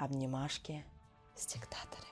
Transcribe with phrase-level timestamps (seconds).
[0.00, 0.82] обнимашки
[1.36, 2.06] с диктаторами.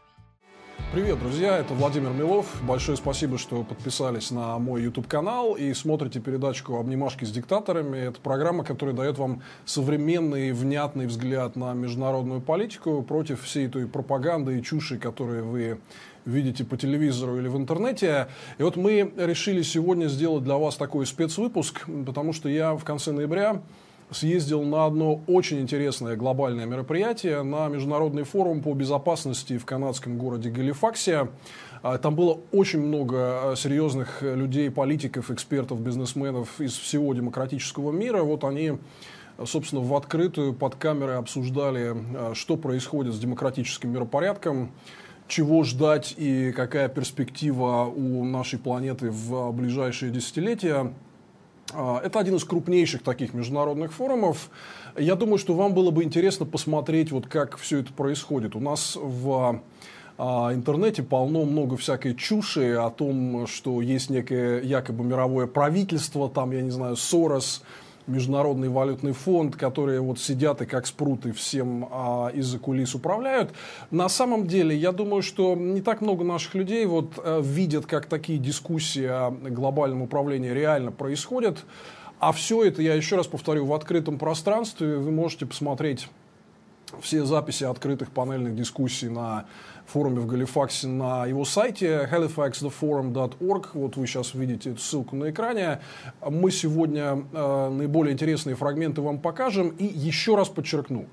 [0.93, 2.47] Привет, друзья, это Владимир Милов.
[2.63, 7.99] Большое спасибо, что подписались на мой YouTube-канал и смотрите передачку «Обнимашки с диктаторами».
[7.99, 14.59] Это программа, которая дает вам современный, внятный взгляд на международную политику против всей той пропаганды
[14.59, 15.81] и чуши, которые вы
[16.25, 18.29] видите по телевизору или в интернете.
[18.59, 23.13] И вот мы решили сегодня сделать для вас такой спецвыпуск, потому что я в конце
[23.13, 23.63] ноября
[24.11, 30.51] съездил на одно очень интересное глобальное мероприятие, на Международный форум по безопасности в канадском городе
[30.51, 31.29] Галифаксе.
[31.83, 38.23] А, там было очень много а, серьезных людей, политиков, экспертов, бизнесменов из всего демократического мира.
[38.23, 38.79] Вот они
[39.45, 44.73] собственно, в открытую под камерой обсуждали, а, что происходит с демократическим миропорядком,
[45.29, 50.93] чего ждать и какая перспектива у нашей планеты в ближайшие десятилетия.
[51.73, 54.51] А, это один из крупнейших таких международных форумов.
[54.97, 58.57] Я думаю, что вам было бы интересно посмотреть, вот как все это происходит.
[58.57, 59.63] У нас в
[60.17, 66.53] а, интернете полно много всякой чуши о том, что есть некое якобы мировое правительство, там,
[66.53, 67.63] я не знаю, Сорос,
[68.09, 73.53] Международный валютный фонд, которые вот сидят и как спруты всем а, из-за кулис управляют.
[73.91, 78.07] На самом деле, я думаю, что не так много наших людей вот а, видят, как
[78.07, 81.65] такие дискуссии о глобальном управлении реально происходят.
[82.19, 84.97] А все это, я еще раз повторю, в открытом пространстве.
[84.97, 86.09] Вы можете посмотреть
[87.01, 89.47] все записи открытых панельных дискуссий на
[89.89, 93.71] форуме в Галифаксе на его сайте halifaxtheforum.org.
[93.75, 95.81] Вот вы сейчас видите эту ссылку на экране.
[96.29, 99.71] Мы сегодня э, наиболее интересные фрагменты вам покажем.
[99.71, 101.07] И еще раз подчеркну,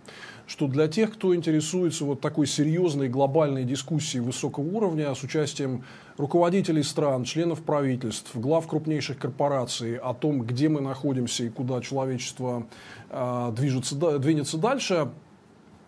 [0.46, 5.86] что для тех, кто интересуется вот такой серьезной глобальной дискуссией высокого уровня с участием
[6.18, 12.68] руководителей стран, членов правительств, глав крупнейших корпораций о том, где мы находимся и куда человечество
[13.10, 15.10] э, движется, двинется дальше,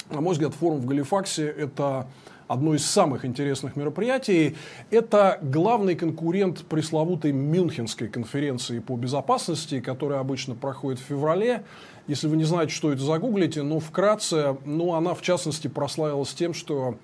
[0.10, 2.08] на мой взгляд, форум в Галифаксе– это
[2.48, 4.56] одно из самых интересных мероприятий.
[4.90, 11.64] Это главный конкурент пресловутой Мюнхенской конференции по безопасности, которая обычно проходит в феврале.
[12.08, 16.54] Если вы не знаете, что это, загуглите, но вкратце, ну, она в частности прославилась тем,
[16.54, 16.98] что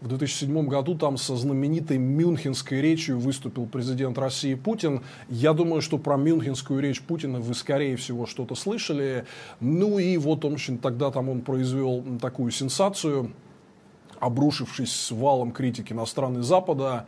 [0.00, 5.02] в 2007 году там со знаменитой мюнхенской речью выступил президент России Путин.
[5.28, 9.26] Я думаю, что про мюнхенскую речь Путина вы, скорее всего, что-то слышали.
[9.60, 13.32] Ну и вот он тогда там он произвел такую сенсацию–
[14.20, 17.06] обрушившись с валом критики на страны Запада,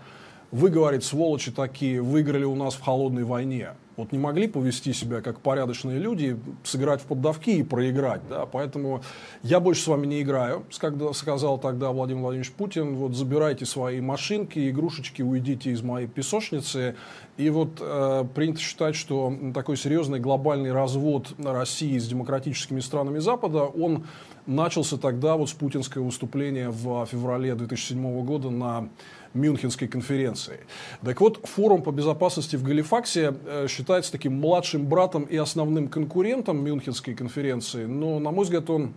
[0.51, 3.71] вы, говорит, сволочи такие, выиграли у нас в холодной войне.
[3.99, 8.21] Вот не могли повести себя как порядочные люди, сыграть в поддавки и проиграть.
[8.31, 8.47] Да?
[8.47, 9.03] Поэтому
[9.43, 12.95] я больше с вами не играю, когда сказал тогда Владимир Владимирович Путин.
[12.95, 16.95] Вот забирайте свои машинки, игрушечки, уйдите из моей песочницы.
[17.39, 23.65] И вот э, принято считать, что такой серьезный глобальный развод России с демократическими странами Запада,
[23.65, 24.07] он
[24.49, 28.89] начался тогда вот с путинского выступления в феврале 2007 года на
[29.35, 30.61] Мюнхенской конференции.
[31.05, 36.65] Так вот, форум по безопасности в Галифаксе э, считается таким младшим братом и основным конкурентом
[36.65, 38.95] Мюнхенской конференции, но, на мой взгляд, он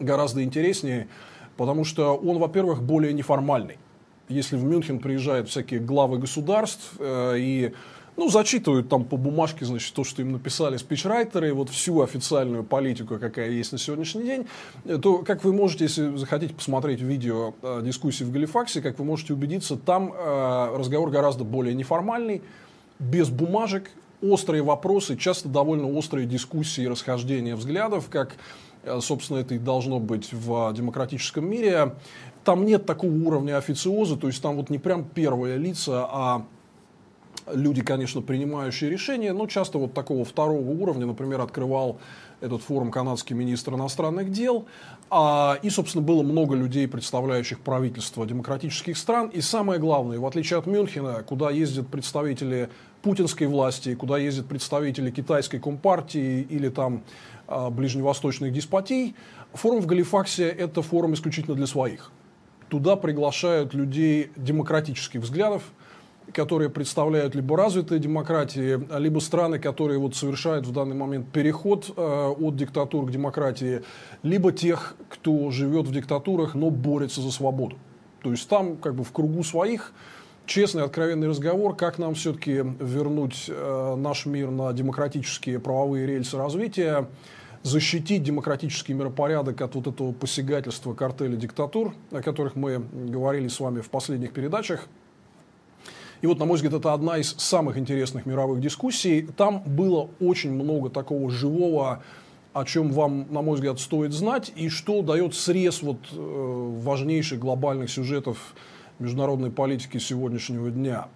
[0.00, 1.08] гораздо интереснее,
[1.58, 3.76] потому что он, во-первых, более неформальный.
[4.28, 7.72] Если в Мюнхен приезжают всякие главы государств э, и
[8.16, 13.18] ну, зачитывают там по бумажке, значит, то, что им написали спичрайтеры, вот всю официальную политику,
[13.18, 14.46] какая есть на сегодняшний день,
[15.00, 19.32] то, как вы можете, если захотите посмотреть видео э, дискуссии в Галифаксе, как вы можете
[19.32, 22.42] убедиться, там э, разговор гораздо более неформальный,
[22.98, 23.90] без бумажек,
[24.20, 28.36] острые вопросы, часто довольно острые дискуссии и расхождения взглядов, как,
[28.84, 31.94] э, собственно, это и должно быть в демократическом мире.
[32.44, 36.46] Там нет такого уровня официоза, то есть там вот не прям первые лица, а
[37.50, 41.98] люди, конечно, принимающие решения, но часто вот такого второго уровня, например, открывал
[42.40, 44.66] этот форум канадский министр иностранных дел,
[45.10, 50.58] а, и, собственно, было много людей, представляющих правительство демократических стран, и самое главное, в отличие
[50.58, 52.68] от Мюнхена, куда ездят представители
[53.02, 57.02] путинской власти, куда ездят представители китайской компартии или там
[57.46, 59.14] а, ближневосточных деспотий,
[59.52, 62.10] форум в Галифаксе– это форум исключительно для своих.
[62.68, 65.62] Туда приглашают людей демократических взглядов,
[66.32, 72.34] которые представляют либо развитые демократии, либо страны, которые вот совершают в данный момент переход э,
[72.38, 73.82] от диктатур к демократии,
[74.22, 77.76] либо тех, кто живет в диктатурах, но борется за свободу.
[78.22, 79.92] То есть там как бы в кругу своих
[80.46, 87.08] честный, откровенный разговор, как нам все-таки вернуть э, наш мир на демократические правовые рельсы развития,
[87.62, 93.80] защитить демократический миропорядок от вот этого посягательства картеля диктатур, о которых мы говорили с вами
[93.80, 94.88] в последних передачах–
[96.22, 99.28] и вот, на мой взгляд, это одна из самых интересных мировых дискуссий.
[99.36, 102.02] Там было очень много такого живого
[102.52, 107.38] о чем вам, на мой взгляд, стоит знать, и что дает срез вот, э, важнейших
[107.38, 108.54] глобальных сюжетов
[108.98, 111.08] международной политики сегодняшнего дня.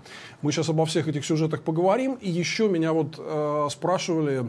[0.43, 2.15] Мы сейчас обо всех этих сюжетах поговорим.
[2.15, 4.47] И еще меня вот э, спрашивали,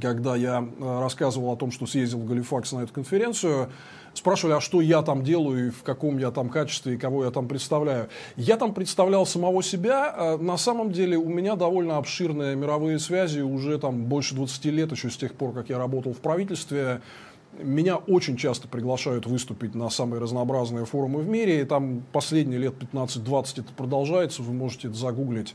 [0.00, 3.70] когда я э, рассказывал о том, что съездил в Галифакс на эту конференцию,
[4.18, 7.30] спрашивали, а что я там делаю, и в каком я там качестве, и кого я
[7.30, 8.08] там представляю.
[8.36, 10.14] Я там представлял самого себя.
[10.16, 14.92] Э, на самом деле у меня довольно обширные мировые связи уже там больше 20 лет,
[14.92, 17.00] еще с тех пор, как я работал в правительстве.
[17.58, 21.62] Меня очень часто приглашают выступить на самые разнообразные форумы в мире.
[21.62, 24.42] И там последние лет 15-20 это продолжается.
[24.42, 25.54] Вы можете это загуглить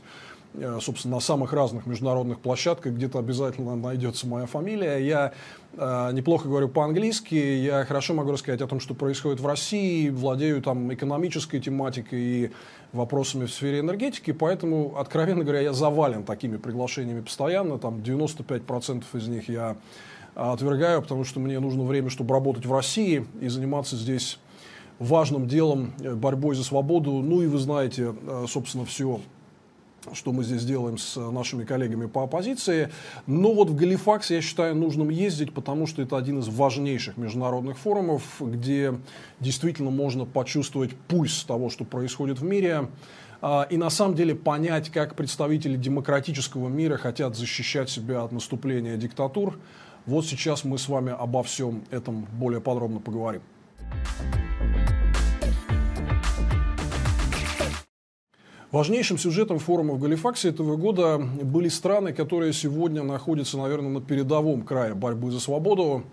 [0.80, 4.98] собственно, на самых разных международных площадках где-то обязательно найдется моя фамилия.
[4.98, 5.32] Я
[5.76, 10.60] э, неплохо говорю по-английски, я хорошо могу рассказать о том, что происходит в России, владею
[10.62, 12.50] там экономической тематикой и
[12.92, 19.28] вопросами в сфере энергетики, поэтому, откровенно говоря, я завален такими приглашениями постоянно, там 95% из
[19.28, 19.76] них я
[20.34, 24.38] отвергаю, потому что мне нужно время, чтобы работать в России и заниматься здесь
[24.98, 27.12] важным делом, э, борьбой за свободу.
[27.12, 29.20] Ну и вы знаете, э, собственно, все
[30.12, 32.90] что мы здесь делаем с нашими коллегами по оппозиции.
[33.26, 37.78] Но вот в Галифакс я считаю нужным ездить, потому что это один из важнейших международных
[37.78, 38.94] форумов, где
[39.40, 42.88] действительно можно почувствовать пульс того, что происходит в мире,
[43.40, 48.96] а, и на самом деле понять, как представители демократического мира хотят защищать себя от наступления
[48.96, 49.58] диктатур.
[50.06, 53.42] Вот сейчас мы с вами обо всем этом более подробно поговорим.
[58.72, 64.62] Важнейшим сюжетом форума в Галифаксе этого года были страны, которые сегодня находятся, наверное, на передовом
[64.62, 66.04] крае борьбы за свободу.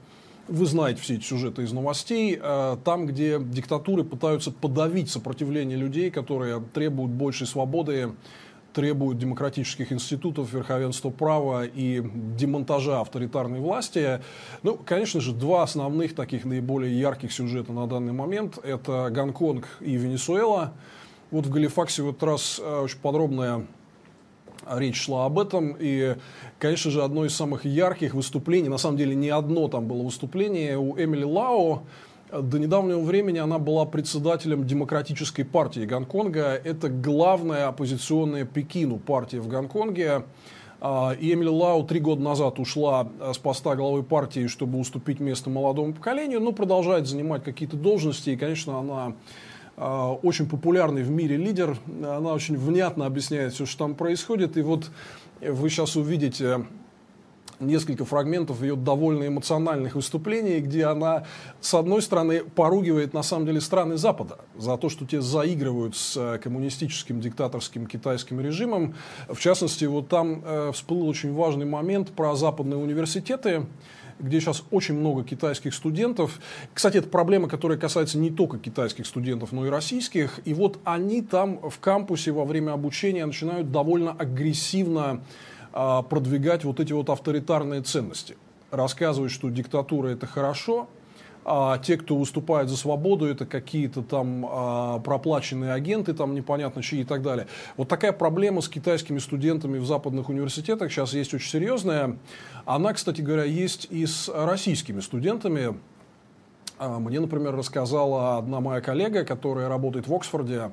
[0.50, 2.38] Вы знаете все эти сюжеты из новостей.
[2.38, 8.12] Э, там, где диктатуры пытаются подавить сопротивление людей, которые требуют большей свободы,
[8.74, 12.04] требуют демократических институтов, верховенства права и
[12.38, 14.20] демонтажа авторитарной власти.
[14.64, 19.96] Ну, конечно же, два основных таких наиболее ярких сюжета на данный момент– это Гонконг и
[19.96, 20.74] Венесуэла–
[21.31, 23.66] вот в Галифаксе вот раз э, очень подробная
[24.68, 25.76] речь шла об этом.
[25.80, 26.16] И,
[26.58, 30.78] конечно же, одно из самых ярких выступлений, на самом деле не одно там было выступление
[30.78, 31.84] у Эмили Лао.
[32.31, 36.62] До недавнего времени она была председателем Демократической партии Гонконга.
[36.64, 40.25] Это главная оппозиционная Пекину партия в Гонконге.
[40.82, 45.20] А, и Эмили Лау три года назад ушла э, с поста главы партии, чтобы уступить
[45.20, 48.30] место молодому поколению, но продолжает занимать какие-то должности.
[48.30, 49.14] И, конечно, она
[49.80, 51.78] очень популярный в мире лидер.
[51.88, 54.58] Она очень внятно объясняет все, что там происходит.
[54.58, 54.92] И вот
[55.42, 56.66] вы сейчас увидите
[57.60, 61.26] несколько фрагментов ее довольно эмоциональных выступлений, где она,
[61.62, 66.18] с одной стороны, поругивает на самом деле страны Запада за то, что те заигрывают с
[66.18, 68.96] э, коммунистическим диктаторским китайским режимом.
[69.28, 73.66] В частности, вот там э, всплыл очень важный момент про западные университеты,
[74.20, 76.40] где сейчас очень много китайских студентов.
[76.74, 80.40] Кстати, это проблема, которая касается не только китайских студентов, но и российских.
[80.46, 85.24] И вот они там в кампусе во время обучения начинают довольно агрессивно
[85.71, 88.38] продвигать вот эти вот авторитарные ценности.
[88.71, 90.88] Рассказывать, что диктатура это хорошо,
[91.45, 97.01] а те, кто выступает за свободу, это какие-то там а, проплаченные агенты, там непонятно чьи
[97.01, 97.48] и так далее.
[97.77, 102.18] Вот такая проблема с китайскими студентами в западных университетах сейчас есть очень серьезная.
[102.65, 105.80] Она, кстати говоря, есть и с российскими студентами.
[106.77, 110.70] А, мне, например, рассказала одна моя коллега, которая работает в Оксфорде.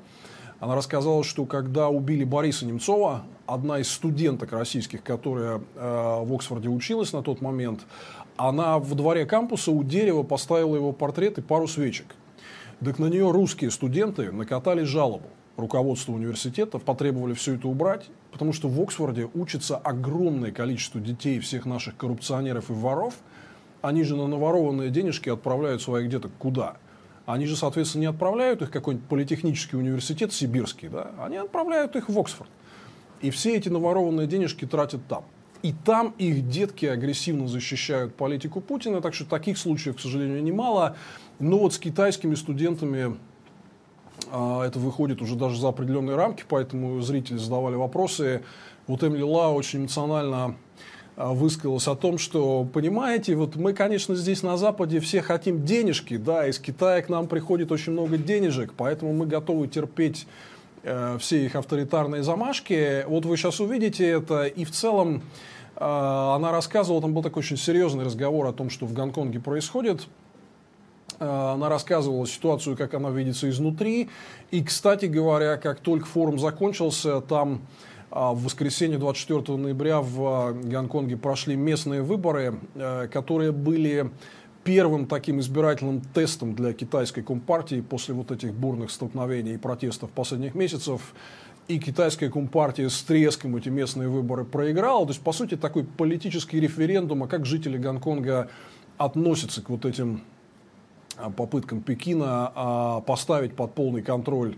[0.59, 6.69] Она рассказала, что когда убили Бориса Немцова, одна из студенток российских, которая э, в Оксфорде
[6.69, 7.81] училась на тот момент,
[8.37, 12.15] она в дворе кампуса у дерева поставила его портрет и пару свечек.
[12.85, 15.29] Так на нее русские студенты накатали жалобу.
[15.57, 21.65] Руководство университета потребовали все это убрать, потому что в Оксфорде учится огромное количество детей всех
[21.65, 23.15] наших коррупционеров и воров.
[23.81, 26.77] Они же на наворованные денежки отправляют своих деток куда?
[27.27, 31.11] Они же, соответственно, не отправляют их в какой-нибудь политехнический университет сибирский, да?
[31.19, 32.49] они отправляют их в Оксфорд.
[33.21, 35.25] И все эти наворованные денежки тратят там.
[35.63, 40.97] И там их детки агрессивно защищают политику Путина, так что таких случаев, к сожалению, немало.
[41.41, 43.17] Но вот с китайскими студентами
[44.31, 48.43] а, это выходит уже даже за определенные рамки, поэтому зрители задавали вопросы.
[48.87, 50.57] Вот Эмили Ла очень эмоционально
[51.17, 56.47] высказалась о том, что, понимаете, вот мы, конечно, здесь на Западе все хотим денежки, да,
[56.47, 60.27] из Китая к нам приходит очень много денежек, поэтому мы готовы терпеть
[60.89, 63.05] Э, все их авторитарные замашки.
[63.09, 65.21] Вот вы сейчас увидите это, и в целом
[65.75, 70.07] э, она рассказывала, там был такой очень серьезный разговор о том, что в Гонконге происходит.
[71.19, 74.11] Э, она рассказывала ситуацию, как она видится изнутри.
[74.53, 77.63] И, кстати говоря, как только форум закончился, там
[78.11, 82.59] в воскресенье 24 ноября в Гонконге прошли местные выборы,
[83.11, 84.11] которые были
[84.67, 90.57] первым таким избирательным тестом для китайской компартии после вот этих бурных столкновений и протестов последних
[90.57, 91.15] месяцев.
[91.69, 95.07] И китайская компартия с треском эти местные выборы проиграла.
[95.07, 98.49] То есть, по сути, такой политический референдум, а как жители Гонконга
[98.99, 100.23] относятся к вот этим
[101.17, 104.57] а, попыткам Пекина а, поставить под полный контроль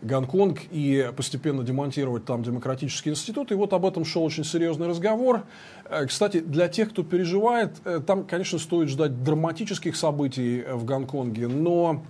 [0.00, 3.50] Гонконг и постепенно демонтировать там демократический институт.
[3.50, 5.42] И вот об этом шел очень серьезный разговор.
[5.84, 11.48] Э, кстати, для тех, кто переживает, э, там, конечно, стоит ждать драматических событий в Гонконге,
[11.48, 12.04] но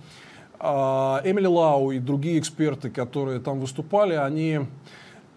[0.59, 4.59] а, Эмили Лау и другие эксперты, которые там выступали, они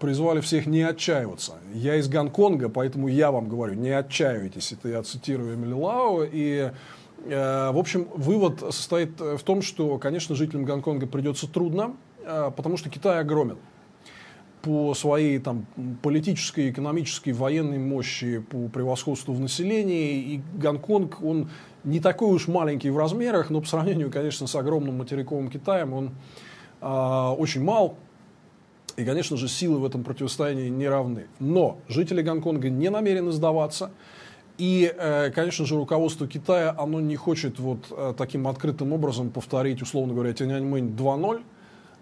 [0.01, 1.53] призвали всех не отчаиваться.
[1.73, 4.73] Я из Гонконга, поэтому я вам говорю, не отчаивайтесь.
[4.73, 6.25] Это я цитирую Эмили Лау.
[6.25, 6.73] И,
[7.25, 12.77] э, в общем, вывод состоит в том, что, конечно, жителям Гонконга придется трудно, Э, потому
[12.77, 13.59] что Китай огромен
[14.63, 15.67] по своей там,
[16.03, 20.35] политической, экономической, военной мощи, по превосходству в населении.
[20.35, 21.51] И Гонконг, он
[21.85, 26.11] не такой уж маленький в размерах, но по сравнению, конечно, с огромным материковым Китаем, он
[26.81, 27.97] э, очень мал.
[28.97, 31.27] И, конечно же, силы в этом противостоянии не равны.
[31.41, 33.91] Но жители Гонконга не намерены сдаваться.
[34.59, 39.83] И, э, конечно же, руководство Китая, оно не хочет вот э, таким открытым образом повторить,
[39.83, 41.43] условно говоря, Тяньаньмэнь 2.0,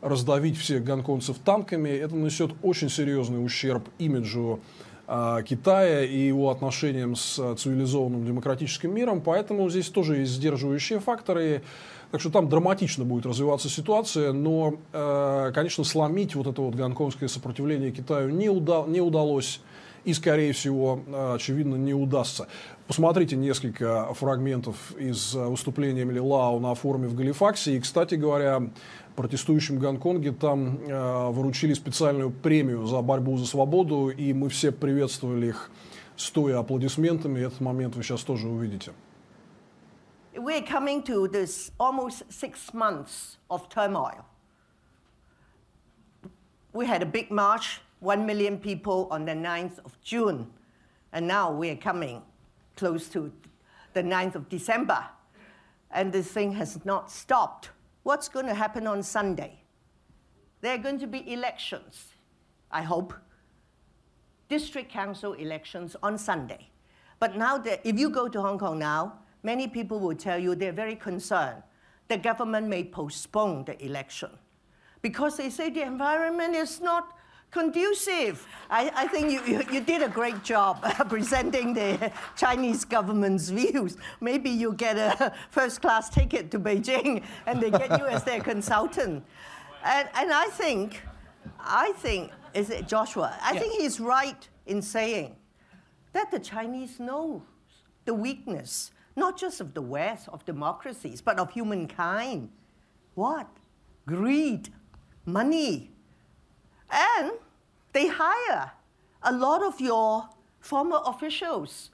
[0.01, 4.61] раздавить всех гонконгцев танками, это нанесет очень серьезный ущерб имиджу
[5.07, 11.01] э, Китая и его отношениям с э, цивилизованным демократическим миром, поэтому здесь тоже есть сдерживающие
[11.01, 11.63] факторы.
[12.11, 17.29] Так что там драматично будет развиваться ситуация, но, э, конечно, сломить вот это вот гонконгское
[17.29, 19.61] сопротивление Китаю не, уда не удалось
[20.05, 21.03] и, скорее всего,
[21.35, 22.49] очевидно, не удастся.
[22.91, 27.77] Посмотрите несколько фрагментов из э, выступления Эмили Лау на форуме в Галифаксе.
[27.77, 28.63] И, кстати говоря,
[29.15, 34.73] протестующим в Гонконге там э, выручили специальную премию за борьбу за свободу, и мы все
[34.73, 35.71] приветствовали их
[36.17, 37.39] стоя аплодисментами.
[37.39, 38.91] Этот момент вы сейчас тоже увидите.
[40.35, 44.25] We're coming to this almost six months of turmoil.
[46.73, 50.49] We had a big march, one million people on the 9th of June,
[51.13, 52.23] and now we're coming
[52.81, 53.31] close to
[53.93, 55.05] the 9th of December,
[55.91, 57.69] and this thing has not stopped.
[58.05, 59.53] what's going to happen on Sunday?
[60.63, 62.15] There are going to be elections,
[62.71, 63.13] I hope,
[64.49, 66.71] district council elections on Sunday.
[67.19, 70.55] But now, that, if you go to Hong Kong now, many people will tell you
[70.55, 71.63] they're very concerned.
[72.09, 74.31] The government may postpone the election
[75.03, 77.13] because they say the environment is not
[77.51, 78.47] conducive.
[78.69, 83.97] I, I think you, you, you, did a great job presenting the Chinese government's views.
[84.21, 88.41] Maybe you get a first class ticket to Beijing and they get you as their
[88.41, 89.25] consultant.
[89.85, 91.03] And, and I think,
[91.59, 93.37] I think, is it Joshua?
[93.43, 93.63] I yes.
[93.63, 95.37] think he's right in saying
[96.13, 97.43] that the Chinese know
[98.05, 102.51] the weakness, not just of the West, of democracies, but of humankind.
[103.15, 103.49] What?
[104.07, 104.69] Greed,
[105.27, 105.90] money,
[106.93, 107.33] and
[107.93, 108.73] they hire
[109.23, 110.29] a lot of your
[110.61, 111.91] former officials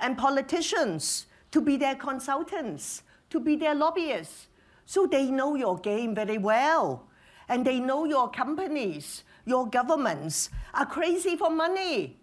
[0.00, 4.48] and politicians to be their consultants, to be their lobbyists.
[4.84, 7.06] So they know your game very well.
[7.48, 12.16] And they know your companies, your governments are crazy for money.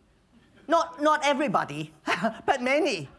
[0.68, 1.94] Not, not everybody,
[2.46, 3.10] but many.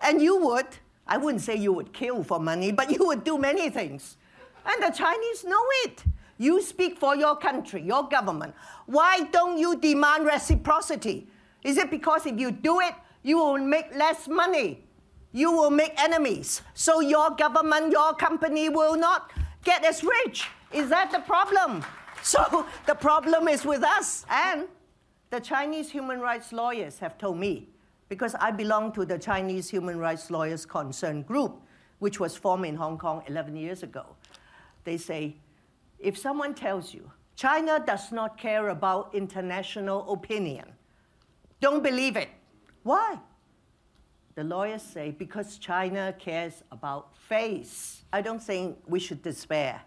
[0.00, 0.66] And you would,
[1.06, 4.16] I wouldn't say you would kill for money, but you would do many things.
[4.64, 6.04] And the Chinese know it.
[6.38, 8.54] You speak for your country, your government.
[8.86, 11.26] Why don't you demand reciprocity?
[11.64, 14.84] Is it because if you do it, you will make less money?
[15.32, 16.62] You will make enemies.
[16.74, 19.32] So your government, your company will not
[19.64, 20.48] get as rich.
[20.72, 21.84] Is that the problem?
[22.20, 24.26] So the problem is with us.
[24.28, 24.66] And
[25.30, 27.68] the Chinese human rights lawyers have told me,
[28.08, 31.62] because I belong to the Chinese Human Rights Lawyers Concern Group,
[32.00, 34.04] which was formed in Hong Kong 11 years ago.
[34.84, 35.36] They say
[35.98, 40.66] if someone tells you China does not care about international opinion,
[41.60, 42.28] don't believe it.
[42.82, 43.18] Why?
[44.34, 48.02] The lawyers say because China cares about face.
[48.12, 49.80] I don't think we should despair.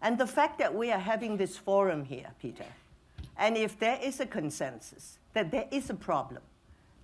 [0.00, 2.66] And the fact that we are having this forum here, Peter,
[3.36, 6.42] and if there is a consensus that there is a problem,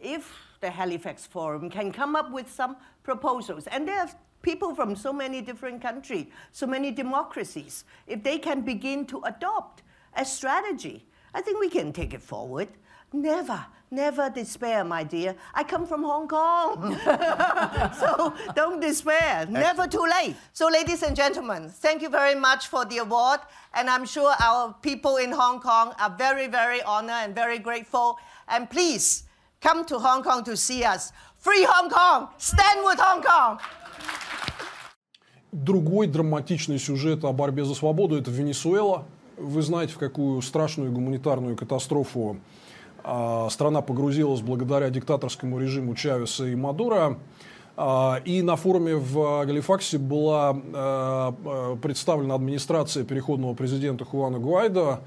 [0.01, 4.11] if the Halifax Forum can come up with some proposals, and there are
[4.43, 9.83] people from so many different countries, so many democracies, if they can begin to adopt
[10.17, 12.69] a strategy, I think we can take it forward.
[13.13, 15.35] Never, never despair, my dear.
[15.55, 16.99] I come from Hong Kong.
[17.99, 19.47] so don't despair.
[19.47, 20.37] Never too late.
[20.53, 23.41] So, ladies and gentlemen, thank you very much for the award.
[23.73, 28.19] And I'm sure our people in Hong Kong are very, very honored and very grateful.
[28.47, 29.25] And please
[29.61, 31.13] come to Hong Kong to see us.
[31.39, 32.29] Free Hong Kong!
[32.37, 33.61] Stand with Hong Kong!
[35.53, 39.07] Другой драматичный сюжет о борьбе за свободу– это Венесуэла.
[39.39, 42.37] Вы знаете, в какую страшную гуманитарную катастрофу
[43.03, 47.19] а, страна погрузилась благодаря диктаторскому режиму Чавеса и Мадура.
[47.79, 55.01] А, и на форуме в Галифаксе была а, представлена администрация переходного президента Хуана Гуайдо.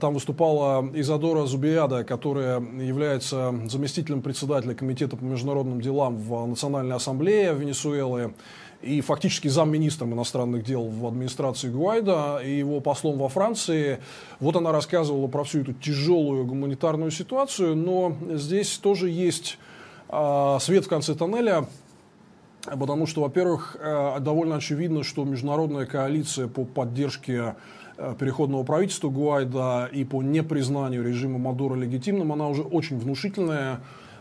[0.00, 7.54] Там выступала Изадора Зубиада, которая является заместителем председателя Комитета по международным делам в Национальной ассамблее
[7.54, 8.34] Венесуэлы
[8.82, 13.98] и фактически замминистром иностранных дел в администрации Гуайда и его послом во Франции.
[14.38, 19.58] Вот она рассказывала про всю эту тяжелую гуманитарную ситуацию, но здесь тоже есть
[20.08, 21.66] э, свет в конце тоннеля,
[22.64, 27.56] потому что, во-первых, э, довольно очевидно, что международная коалиция по поддержке
[27.96, 33.80] э, переходного правительства Гуайда и по непризнанию режима Мадура легитимным, она уже очень внушительная.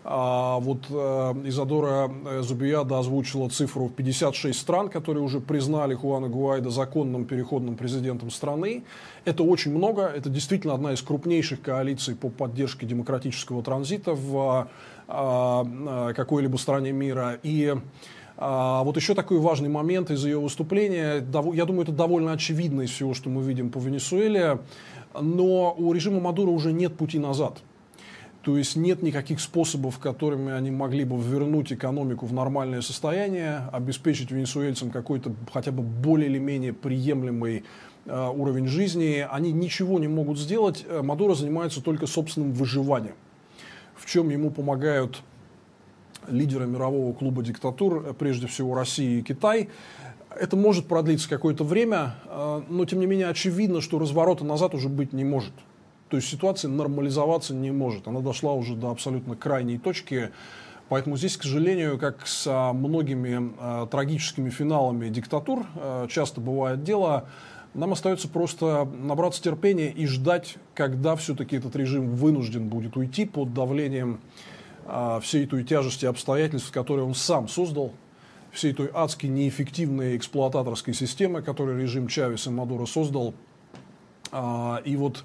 [0.10, 0.94] А вот э,
[1.48, 7.76] Изадора э, Зубияда озвучила цифру в 56 стран, которые уже признали Хуана Гуайда законным переходным
[7.76, 8.86] президентом страны.
[9.26, 10.04] Это очень много.
[10.04, 14.70] Это действительно одна из крупнейших коалиций по поддержке демократического транзита в
[15.10, 17.38] э, какой-либо стране мира.
[17.44, 17.76] И
[18.38, 21.16] а, вот еще такой важный момент из ее выступления.
[21.54, 24.60] Я думаю, это довольно очевидно из всего, что мы видим по Венесуэле.
[25.20, 27.58] Но у режима Мадура уже нет пути назад.
[28.48, 34.32] То есть нет никаких способов, которыми они могли бы вернуть экономику в нормальное состояние, обеспечить
[34.32, 37.66] венесуэльцам какой-то хотя бы более или менее приемлемый
[38.06, 39.27] э, уровень жизни.
[39.30, 40.86] Они ничего не могут сделать.
[40.88, 43.16] Э, Мадуро занимается только собственным выживанием,
[43.98, 45.22] в чем ему помогают
[46.30, 49.68] лидеры мирового клуба диктатур, э, прежде всего Россия и Китай.
[50.39, 54.88] Это может продлиться какое-то время, э, но тем не менее очевидно, что разворота назад уже
[54.88, 55.51] быть не может.
[56.10, 58.08] То есть ситуация нормализоваться не может.
[58.08, 60.32] Она дошла уже до абсолютно крайней точки.
[60.90, 67.28] Поэтому здесь, к сожалению, как с многими э, трагическими финалами диктатур э, часто бывает дело,
[67.74, 73.54] нам остается просто набраться терпения и ждать, когда все-таки этот режим вынужден будет уйти под
[73.54, 74.20] давлением
[74.86, 77.91] э, всей той тяжести обстоятельств, которые он сам создал,
[78.52, 83.34] всей той адски неэффективной эксплуататорской системы, которую режим Чавеса и Мадуро создал.
[84.32, 85.24] Э, и вот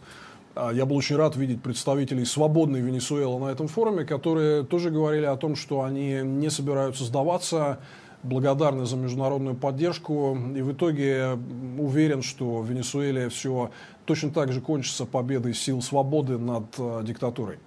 [0.57, 5.37] я был очень рад видеть представителей свободной Венесуэлы на этом форуме, которые тоже говорили о
[5.37, 7.81] том, что они не собираются сдаваться,
[8.23, 10.37] благодарны за международную поддержку.
[10.55, 11.39] И в итоге
[11.79, 13.71] уверен, что в Венесуэле все
[14.05, 17.59] точно так же кончится победой сил свободы над uh, диктатурой.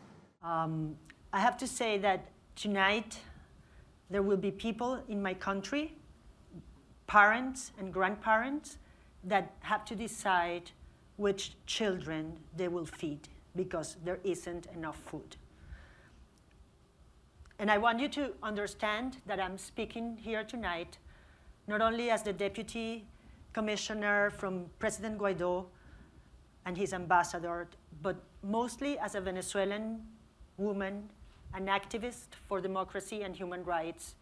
[0.41, 0.95] Um,
[1.33, 2.19] I have to say that
[2.55, 3.17] tonight
[4.09, 5.93] there will be people in my country,
[7.07, 8.77] parents and grandparents,
[9.23, 10.71] that have to decide
[11.17, 15.37] which children they will feed because there isn't enough food.
[17.57, 20.97] And I want you to understand that I'm speaking here tonight
[21.67, 23.05] not only as the deputy
[23.53, 25.65] commissioner from President Guaido
[26.65, 27.67] and his ambassador,
[28.01, 30.01] but mostly as a Venezuelan
[30.57, 31.09] woman,
[31.53, 34.15] an activist for democracy and human rights.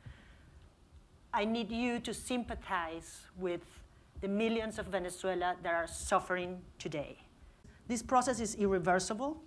[1.33, 3.82] I need you to sympathize with
[4.23, 7.17] the millions of Venezuela that are suffering today.
[7.89, 9.43] This process is irreversible.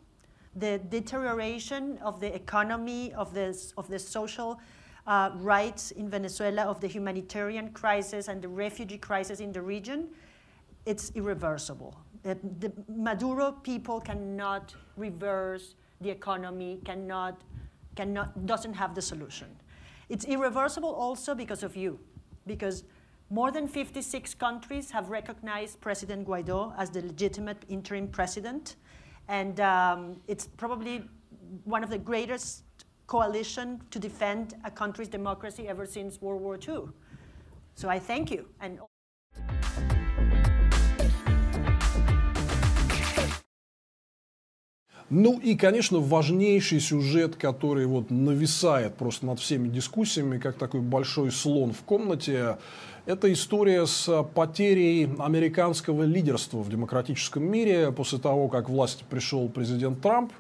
[0.55, 4.61] The deterioration of the economy, of the, of the social
[5.07, 10.09] uh, rights in Venezuela, of the humanitarian crisis and the refugee crisis in the region,
[10.85, 11.99] it's irreversible.
[12.23, 17.41] The, the Maduro people cannot reverse the economy, cannot,
[17.95, 19.49] cannot, doesn't have the solution.
[20.11, 21.99] It's irreversible also because of you,
[22.47, 22.85] because
[23.30, 28.76] more than 56 countries have recognized President Guaido as the legitimate interim president.
[29.30, 31.04] And um, it's probably
[31.64, 32.64] one of the greatest
[33.08, 36.90] coalition to defend a country's democracy ever since World War II.
[37.76, 38.48] So I thank you.
[38.60, 38.80] And
[45.14, 51.32] Ну и, конечно, важнейший сюжет, который вот нависает просто над всеми дискуссиями, как такой большой
[51.32, 52.58] слон в комнате,
[53.07, 60.03] это история с потерей американского лидерства в демократическом мире после того, как власти пришел президент
[60.03, 60.33] Трамп.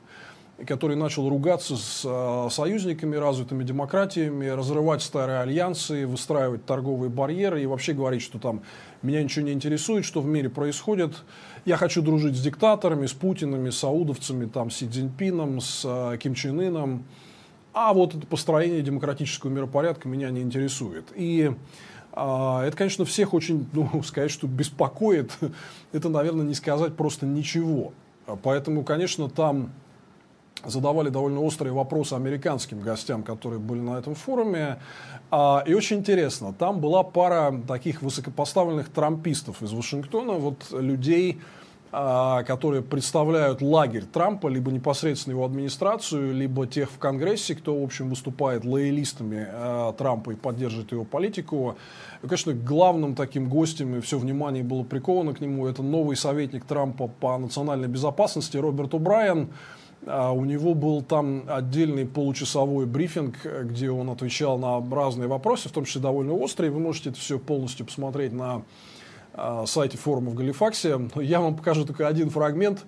[0.67, 7.67] который начал ругаться с э, союзниками, развитыми демократиями, разрывать старые альянсы, выстраивать торговые барьеры и
[7.67, 8.63] вообще говорить, что там
[9.03, 11.13] меня ничего не интересует, что в мире происходит.
[11.67, 16.17] Я хочу дружить с диктаторами, с Путинами, с саудовцами, там, с Си Цзиньпином, с э,
[16.17, 17.05] Ким Чен Ыном.
[17.75, 21.05] А вот это построение демократического миропорядка меня не интересует.
[21.15, 21.55] И
[22.17, 25.33] это, конечно, всех очень, ну, сказать, что беспокоит,
[25.93, 27.93] это, наверное, не сказать просто ничего.
[28.43, 29.71] Поэтому, конечно, там
[30.65, 34.79] задавали довольно острые вопросы американским гостям, которые были на этом форуме.
[35.31, 41.66] А, и очень интересно, там была пара таких высокопоставленных трампистов из Вашингтона, вот людей, а,
[41.91, 48.11] которые представляют лагерь Трампа, либо непосредственно его администрацию, либо тех в Конгрессе, кто, в общем,
[48.11, 51.77] выступает лоялистами а, Трампа и поддерживает его политику.
[52.23, 56.65] И, конечно, главным таким гостем, и все внимание было приковано к нему, это новый советник
[56.65, 59.49] Трампа по национальной безопасности Роберт О'Брайен.
[60.05, 65.73] А у него был там отдельный получасовой брифинг, где он отвечал на разные вопросы, в
[65.73, 66.71] том числе довольно острые.
[66.71, 68.63] Вы можете это все полностью посмотреть на а,
[69.67, 70.99] сайте форума в Галифаксе.
[71.17, 72.85] Я вам покажу только один фрагмент,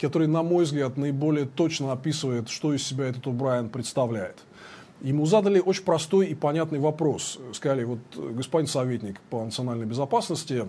[0.00, 4.36] который, на мой взгляд, наиболее точно описывает, что из себя этот Брайан представляет.
[5.00, 7.38] Ему задали очень простой и понятный вопрос.
[7.52, 10.66] Сказали, вот, господин советник по национальной безопасности,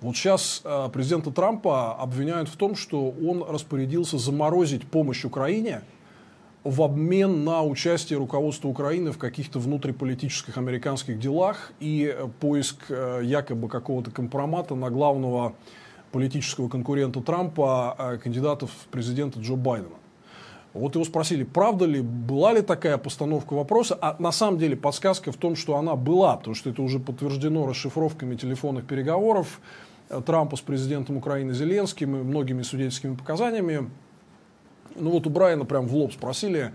[0.00, 5.82] вот сейчас э, президента Трампа обвиняют в том, что он распорядился заморозить помощь Украине
[6.66, 13.20] в обмен на участие руководства Украины в каких-то внутриполитических американских делах и э, поиск э,
[13.22, 15.54] якобы какого-то компромата на главного
[16.12, 19.96] политического конкурента Трампа, кандидата в президенты Джо Байдена.
[20.72, 25.32] Вот его спросили, правда ли, была ли такая постановка вопроса, а на самом деле подсказка
[25.32, 29.60] в том, что она была, потому что это уже подтверждено расшифровками телефонных переговоров,
[30.24, 33.90] Трампа с президентом Украины Зеленским и многими свидетельскими показаниями.
[34.98, 36.72] Ну вот у Брайана прям в лоб спросили,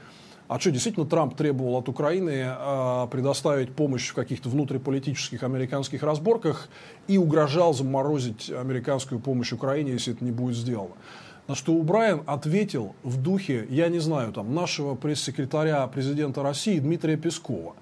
[0.47, 6.67] а что, действительно Трамп требовал от Украины э, предоставить помощь в каких-то внутриполитических американских разборках
[7.07, 10.91] и угрожал заморозить американскую помощь Украине, если это не будет сделано.
[11.47, 16.79] На что у Брайан ответил в духе, я не знаю, там, нашего пресс-секретаря президента России
[16.79, 17.75] Дмитрия Пескова.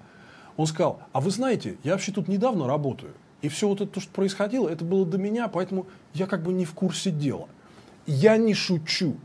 [0.56, 3.12] Он сказал, а вы знаете, я вообще тут недавно работаю.
[3.42, 6.64] И все вот это, что происходило, это было до меня, поэтому я как бы не
[6.64, 7.48] в курсе дела.
[8.06, 9.16] Я не шучу.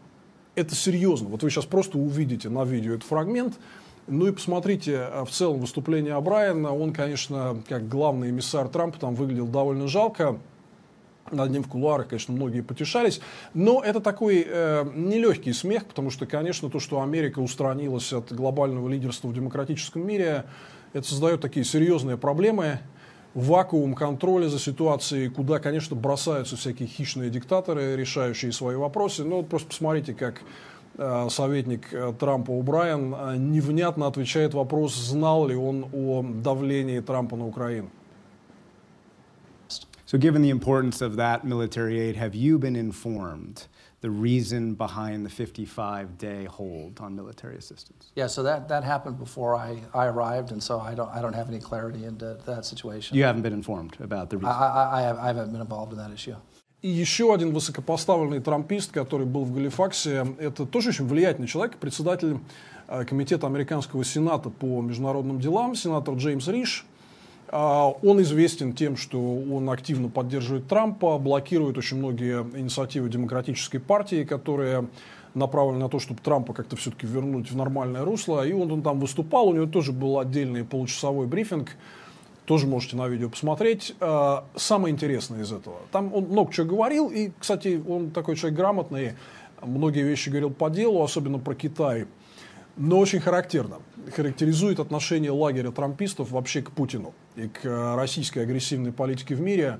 [0.55, 1.27] Это серьезно.
[1.27, 3.55] Вот вы сейчас просто увидите на видео этот фрагмент.
[4.07, 6.73] Ну и посмотрите а, в целом выступление Брайана.
[6.73, 10.39] Он, конечно, как главный эмиссар Трампа там выглядел довольно жалко.
[11.31, 13.19] Над ним в кулуарах, конечно, многие потешались.
[13.55, 18.87] Но это такой э, нелегкий смех, потому что, конечно, то, что Америка устранилась от глобального
[18.87, 20.45] лидерства в демократическом мире,
[20.93, 22.79] это создает такие серьезные проблемы
[23.35, 29.23] вакуум контроля за ситуацией, куда, конечно, бросаются всякие хищные диктаторы, решающие свои вопросы.
[29.23, 30.41] Ну, вот просто посмотрите, как
[30.97, 37.35] э, советник э, Трампа Убрайан э, невнятно отвечает вопрос, знал ли он о давлении Трампа
[37.35, 37.89] на Украину.
[40.07, 43.67] So, given the importance of that military aid, have you been informed
[44.05, 48.11] the reason behind the 55 day hold on military assistance?
[48.15, 51.33] Yeah, so that, that happened before I, I arrived, and so I don't, I don't
[51.33, 53.17] have any clarity into that situation.
[53.17, 54.51] You haven't been informed about the reason?
[54.51, 56.37] I, I, I, have, I haven't been involved in that issue.
[56.83, 62.37] И еще один высокопоставленный трампист, который был в Галифаксе, это тоже очень влиятельный человек, председатель
[63.07, 66.85] комитета американского сената по международным делам, сенатор Джеймс Риш.
[67.49, 74.23] А, он известен тем, что он активно поддерживает Трампа, блокирует очень многие инициативы демократической партии,
[74.23, 74.87] которые
[75.33, 78.45] направлены на то, чтобы Трампа как-то все-таки вернуть в нормальное русло.
[78.45, 81.75] И он, он там выступал, у него тоже был отдельный получасовой брифинг,
[82.45, 83.95] тоже можете на видео посмотреть.
[83.99, 85.77] А, самое интересное из этого.
[85.91, 89.13] Там он много чего говорил, и, кстати, он такой человек грамотный,
[89.61, 92.07] многие вещи говорил по делу, особенно про Китай
[92.77, 93.77] но очень характерно.
[94.13, 99.79] Характеризует отношение лагеря трампистов вообще к Путину и к э, российской агрессивной политике в мире.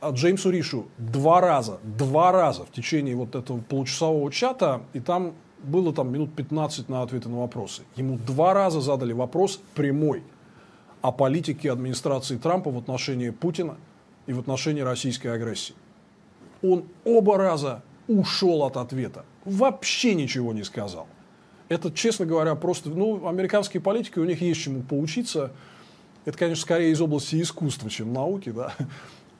[0.00, 5.34] А Джеймсу Ришу два раза, два раза в течение вот этого получасового чата, и там
[5.62, 7.82] было там минут 15 на ответы на вопросы.
[7.96, 10.22] Ему два раза задали вопрос прямой
[11.00, 13.76] о политике администрации Трампа в отношении Путина
[14.26, 15.74] и в отношении российской агрессии.
[16.62, 21.06] Он оба раза ушел от ответа, вообще ничего не сказал.
[21.68, 25.52] Это, честно говоря, просто, ну, американские политики, у них есть чему поучиться.
[26.24, 28.72] Это, конечно, скорее из области искусства, чем науки, да.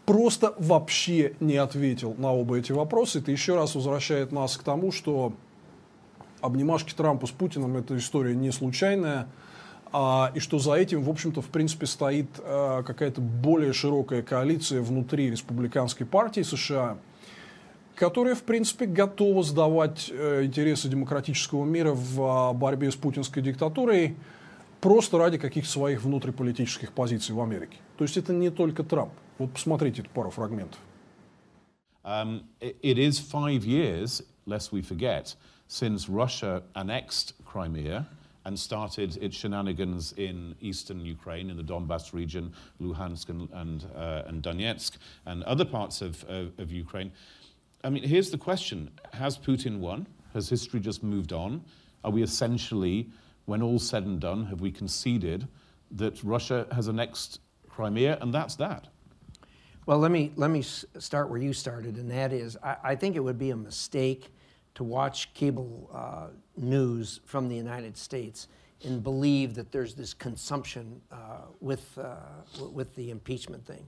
[0.06, 3.20] Просто вообще не ответил на оба эти вопроса.
[3.20, 5.32] Это еще раз возвращает нас к тому, что
[6.42, 9.28] обнимашки Трампа с Путиным– это история не случайная,
[9.92, 14.82] а, и что за этим, в общем-то, в принципе, стоит а, какая-то более широкая коалиция
[14.82, 16.98] внутри республиканской партии США–
[17.94, 24.16] которая, в принципе, готова сдавать э, интересы демократического мира в э, борьбе с путинской диктатурой
[24.84, 27.78] просто ради каких-то своих внутриполитических позиций в Америке.
[27.96, 29.14] То есть это не только Трамп.
[29.38, 30.78] Вот посмотрите эту пару фрагментов.
[32.04, 35.34] Um, it, is five years, lest we forget,
[35.68, 38.06] since Russia annexed Crimea
[38.44, 44.24] and started its shenanigans in eastern Ukraine, in the Donbass region, Luhansk and, and, uh,
[44.26, 47.10] and Donetsk, and other parts of, of, of Ukraine.
[47.82, 50.06] I mean, here's the question Has Putin won?
[50.34, 51.64] Has history just moved on?
[52.04, 53.08] Are we essentially,
[53.46, 55.48] when all's said and done, have we conceded
[55.90, 58.88] that Russia has annexed Crimea and that's that?
[59.87, 63.16] Well, let me let me start where you started, and that is, I, I think
[63.16, 64.33] it would be a mistake
[64.76, 68.48] to watch cable uh, news from the United States
[68.85, 71.16] and believe that there's this consumption uh,
[71.61, 72.16] with uh,
[72.72, 73.87] with the impeachment thing.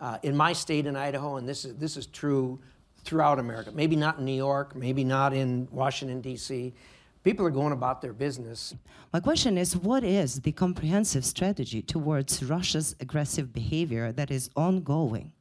[0.00, 2.58] Uh, in my state, in Idaho, and this is this is true
[3.04, 3.72] throughout America.
[3.72, 6.74] Maybe not in New York, maybe not in Washington D.C.
[7.22, 8.74] People are going about their business.
[9.12, 15.32] My question is what is the comprehensive strategy towards Russia's aggressive behavior that is ongoing?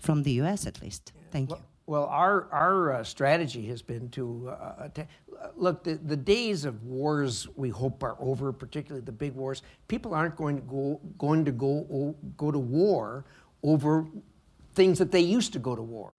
[0.00, 0.66] from the U.S.
[0.66, 1.12] at least.
[1.30, 1.64] Thank well, you.
[1.86, 4.88] Well, our, our uh, strategy has been to uh,
[5.54, 9.62] look, the, the days of wars we hope are over, particularly the big wars.
[9.88, 13.26] People aren't going to go, going to go, go to war
[13.62, 14.06] over
[14.74, 16.12] things that they used to go to war.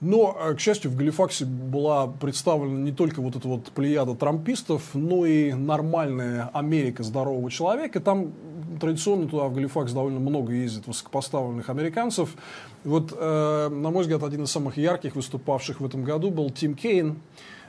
[0.00, 5.24] Но, к счастью, в Галифаксе была представлена не только вот эта вот плеяда трампистов, но
[5.24, 8.00] и нормальная Америка здорового человека.
[8.00, 8.32] Там
[8.78, 12.34] традиционно туда в Галифакс довольно много ездит высокопоставленных американцев.
[12.84, 16.74] Вот, э, на мой взгляд, один из самых ярких выступавших в этом году был Тим
[16.74, 17.20] Кейн,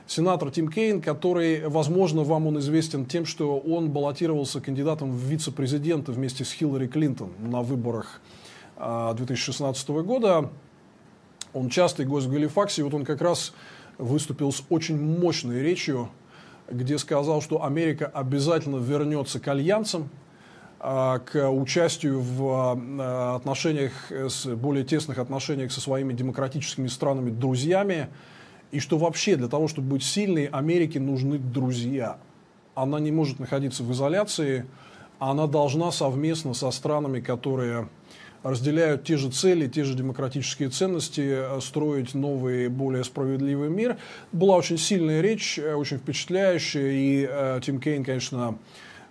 [0.06, 6.12] сенатор Тим Кейн, который, возможно, вам он известен тем, что он баллотировался кандидатом в вице-президенты
[6.12, 8.20] вместе с Хиллари Клинтон на выборах
[8.76, 10.50] э, 2016 года.
[11.52, 13.52] Он частый гость в Галифаксе, и вот он как раз
[13.96, 16.10] выступил с очень мощной речью,
[16.70, 20.10] где сказал, что Америка обязательно вернется к альянсам,
[20.80, 28.08] а, к участию в а, отношениях, с более тесных отношениях со своими демократическими странами, друзьями,
[28.70, 32.18] и что вообще для того, чтобы быть сильной, Америке нужны друзья.
[32.74, 34.66] Она не может находиться в изоляции,
[35.18, 37.88] она должна совместно со странами, которые
[38.42, 43.96] разделяют те же цели, те же демократические ценности, э, строить новый, более справедливый мир.
[44.32, 48.58] Была очень сильная речь, э, очень впечатляющая, и э, Тим Кейн, конечно,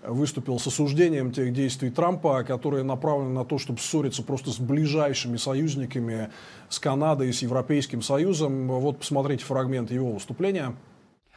[0.04, 5.38] выступил с осуждением тех действий Трампа, которые направлены на то, чтобы ссориться просто с ближайшими
[5.38, 6.30] союзниками,
[6.70, 8.68] с Канадой, с Европейским Союзом.
[8.68, 10.76] Вот посмотрите фрагмент его выступления.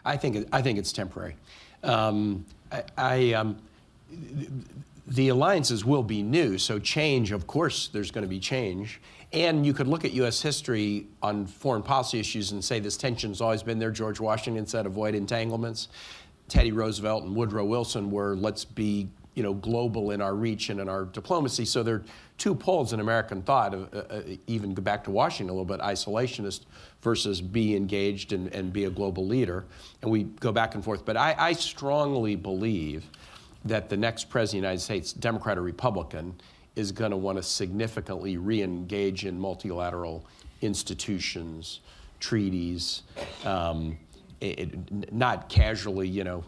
[0.04, 1.36] I think, I think it's temporary.
[1.82, 3.56] Um, I, I um,
[5.10, 9.00] the alliances will be new, so change, of course, there's going to be change.
[9.32, 10.40] And you could look at U.S.
[10.40, 13.90] history on foreign policy issues and say this tension's always been there.
[13.90, 15.88] George Washington said, avoid entanglements.
[16.48, 20.80] Teddy Roosevelt and Woodrow Wilson were, let's be you know, global in our reach and
[20.80, 21.64] in our diplomacy.
[21.64, 22.04] So there are
[22.38, 25.80] two poles in American thought, uh, uh, even go back to Washington a little bit,
[25.80, 26.62] isolationist
[27.02, 29.64] versus be engaged and, and be a global leader.
[30.02, 31.04] And we go back and forth.
[31.04, 33.08] But I, I strongly believe
[33.64, 36.40] that the next president of the United States, Democrat or Republican,
[36.76, 40.24] is going to want to significantly re engage in multilateral
[40.62, 41.80] institutions,
[42.20, 43.02] treaties,
[43.44, 43.98] um,
[44.40, 46.44] it, not casually, you know,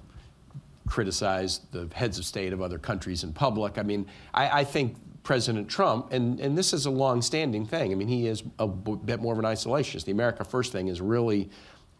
[0.86, 3.78] criticize the heads of state of other countries in public.
[3.78, 7.92] I mean, I, I think President Trump, and, and this is a long-standing thing.
[7.92, 10.04] I mean, he is a b- bit more of an isolationist.
[10.04, 11.50] The America First thing is really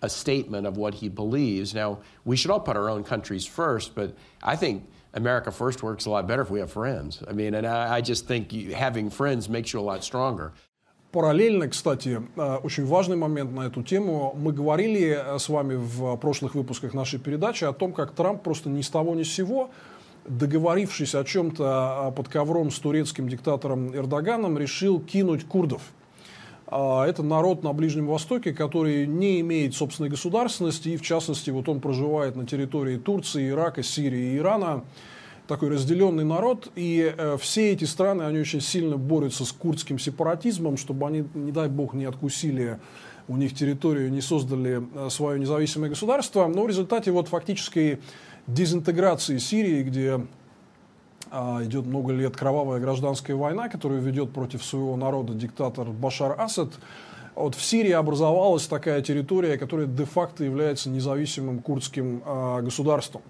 [0.03, 1.75] a statement of what he believes.
[1.75, 6.07] Now, we should all put our own countries first, but I think America First works
[6.07, 7.22] a lot better if we have friends.
[7.29, 10.53] I mean, and I, I just think you, having friends makes you a lot stronger.
[11.12, 14.33] Параллельно, кстати, э, очень важный момент на эту тему.
[14.35, 18.70] Мы говорили э, с вами в прошлых выпусках нашей передачи о том, как Трамп просто
[18.70, 19.70] ни с того ни с сего,
[20.27, 25.83] договорившись о чем-то э, под ковром с турецким диктатором Эрдоганом, решил кинуть курдов.
[26.66, 31.68] А, это народ на Ближнем Востоке, который не имеет собственной государственности, и в частности вот
[31.68, 34.85] он проживает на территории Турции, Ирака, Сирии и Ирана.
[35.48, 40.77] Такой разделенный народ, и э, все эти страны, они очень сильно борются с курдским сепаратизмом,
[40.77, 42.79] чтобы они, не дай бог, не откусили
[43.29, 46.46] у них территорию, не создали э, свое независимое государство.
[46.46, 47.98] Но в результате вот фактической
[48.46, 50.20] дезинтеграции Сирии, где
[51.33, 56.71] идет много лет кровавая гражданская война, которую ведет против своего народа диктатор Башар Асад.
[57.35, 63.23] Вот в Сирии образовалась такая территория, которая де-факто является независимым курдским э, государством.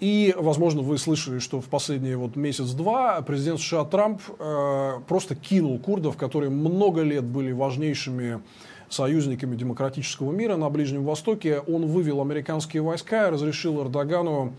[0.00, 5.78] И, возможно, вы слышали, что в последние вот месяц-два президент США Трамп э, просто кинул
[5.78, 8.40] курдов, которые много лет были важнейшими
[8.88, 11.60] союзниками демократического мира на Ближнем Востоке.
[11.60, 14.54] Он вывел американские войска, разрешил Эрдогану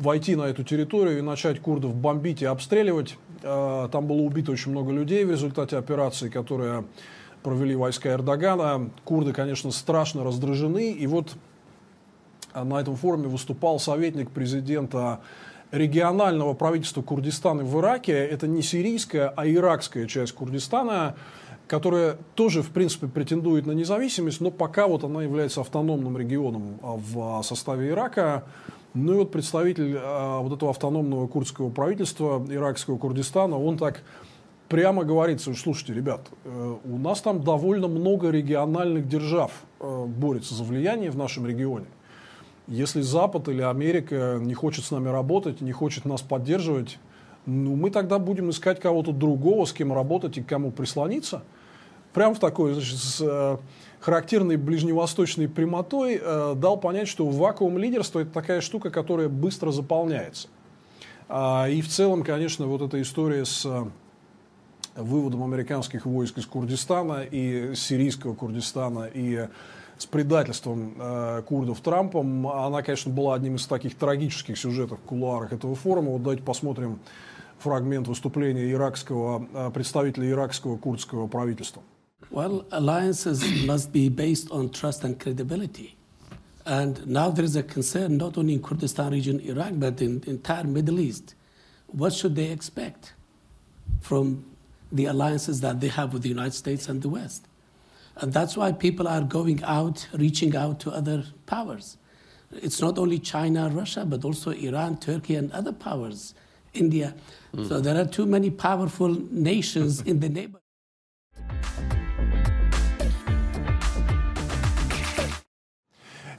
[0.00, 3.16] войти на эту территорию и начать курдов бомбить и обстреливать.
[3.42, 6.84] Э, там было убито очень много людей в результате операции, которая
[7.42, 8.90] провели войска Эрдогана.
[9.04, 10.90] Курды, конечно, страшно раздражены.
[10.92, 11.34] И вот
[12.54, 15.20] на этом форуме выступал советник президента
[15.70, 18.12] регионального правительства Курдистана в Ираке.
[18.12, 21.14] Это не сирийская, а иракская часть Курдистана,
[21.66, 26.96] которая тоже, в принципе, претендует на независимость, но пока вот она является автономным регионом а,
[26.96, 28.44] в составе Ирака.
[28.94, 34.02] Ну и вот представитель а, вот этого автономного курдского правительства, иракского Курдистана, он так
[34.68, 40.64] прямо говорит, слушайте, ребят, э, у нас там довольно много региональных держав э, борется за
[40.64, 41.86] влияние в нашем регионе.
[42.68, 46.98] Если Запад или Америка не хочет с нами работать, не хочет нас поддерживать,
[47.46, 51.42] ну, мы тогда будем искать кого-то другого, с кем работать и к кому прислониться.
[52.12, 53.56] Прям в такой, значит, с э,
[54.00, 60.48] характерной ближневосточной прямотой э, дал понять, что вакуум лидерства– это такая штука, которая быстро заполняется.
[61.28, 63.84] А, и в целом, конечно, вот эта история с э,
[64.96, 69.46] выводом американских войск из Курдистана и сирийского Курдистана и
[69.96, 75.52] с предательством э, курдов Трампом, она, конечно, была одним из таких трагических сюжетов в кулуарах
[75.52, 76.10] этого форума.
[76.12, 76.98] Вот давайте посмотрим
[77.58, 81.82] фрагмент выступления иракского, э, представителя иракского курдского правительства.
[82.30, 85.96] Well, alliances must be based on trust and credibility.
[86.66, 90.30] And now there is a concern not only in Kurdistan region, Iraq, but in the
[90.30, 91.34] entire Middle East.
[91.88, 93.14] What should they expect
[94.00, 94.44] from
[94.92, 97.46] the alliances that they have with the United States and the West?
[98.16, 101.96] And that's why people are going out, reaching out to other powers.
[102.52, 106.34] It's not only China, Russia, but also Iran, Turkey, and other powers,
[106.74, 107.14] India.
[107.54, 107.68] Mm.
[107.68, 110.60] So there are too many powerful nations in the neighborhood.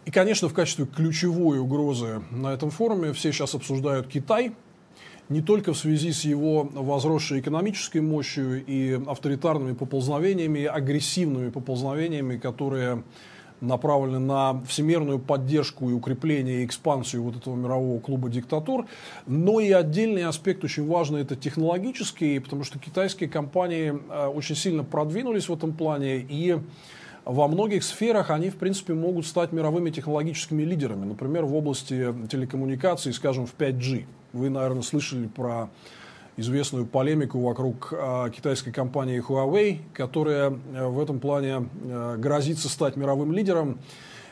[0.05, 4.53] И, конечно, в качестве ключевой угрозы на этом форуме все сейчас обсуждают Китай–
[5.31, 13.03] не только в связи с его возросшей экономической мощью и авторитарными поползновениями, агрессивными поползновениями, которые
[13.61, 18.87] направлены на всемирную поддержку и укрепление и экспансию вот этого мирового клуба диктатур.
[19.25, 24.83] Но и отдельный аспект очень важный– это технологический, потому что китайские компании э, очень сильно
[24.83, 26.57] продвинулись в этом плане и
[27.25, 31.05] во многих сферах они, в принципе, могут стать мировыми технологическими лидерами.
[31.05, 34.05] Например, в области телекоммуникаций, скажем, в 5G.
[34.34, 35.69] Вы, наверное, слышали про
[36.38, 42.95] известную полемику вокруг э, китайской компании Huawei, которая э, в этом плане э, грозится стать
[42.95, 43.79] мировым лидером.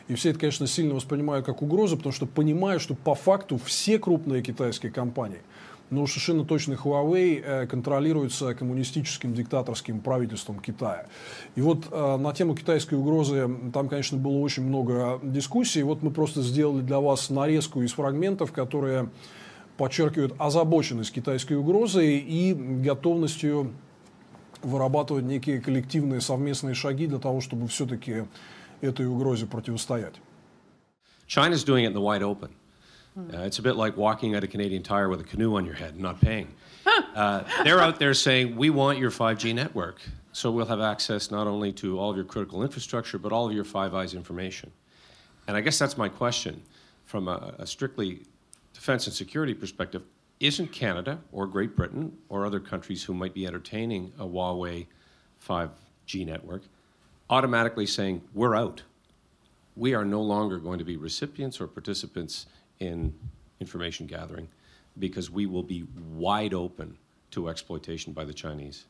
[0.08, 4.00] И все это, конечно, сильно воспринимают как угрозу, потому что понимают, что по факту все
[4.00, 5.42] крупные китайские компании,
[5.90, 11.08] но совершенно точно Huawei э, контролируется коммунистическим диктаторским правительством Китая.
[11.56, 15.84] И вот э, на тему китайской угрозы там, конечно, было очень много дискуссий.
[15.84, 19.10] Вот мы просто сделали для вас нарезку из фрагментов, которые
[19.78, 23.74] подчеркивают озабоченность китайской угрозой и готовностью
[24.62, 28.26] вырабатывать некие коллективные совместные шаги для того, чтобы все-таки
[28.82, 30.16] этой угрозе противостоять.
[31.28, 32.50] China's doing it in the wide open.
[33.18, 35.76] Uh, it's a bit like walking at a Canadian Tire with a canoe on your
[35.76, 36.54] head and not paying.
[37.16, 41.48] Uh, they're out there saying, we want your 5G network, so we'll have access not
[41.48, 44.72] only to all of your critical infrastructure, but all of your Five Eyes information.
[45.48, 46.62] And I guess that's my question
[47.06, 48.22] from a, a strictly
[48.74, 50.04] defense and security perspective,
[50.40, 54.86] isn't Canada or Great Britain or other countries who might be entertaining a Huawei
[55.46, 56.64] 5G network
[57.30, 58.84] automatically saying, we're out?
[59.76, 62.46] We are no longer going to be recipients or participants
[62.80, 63.14] in
[63.60, 64.48] information gathering
[64.98, 66.98] because we will be wide open
[67.32, 68.86] to exploitation by the Chinese.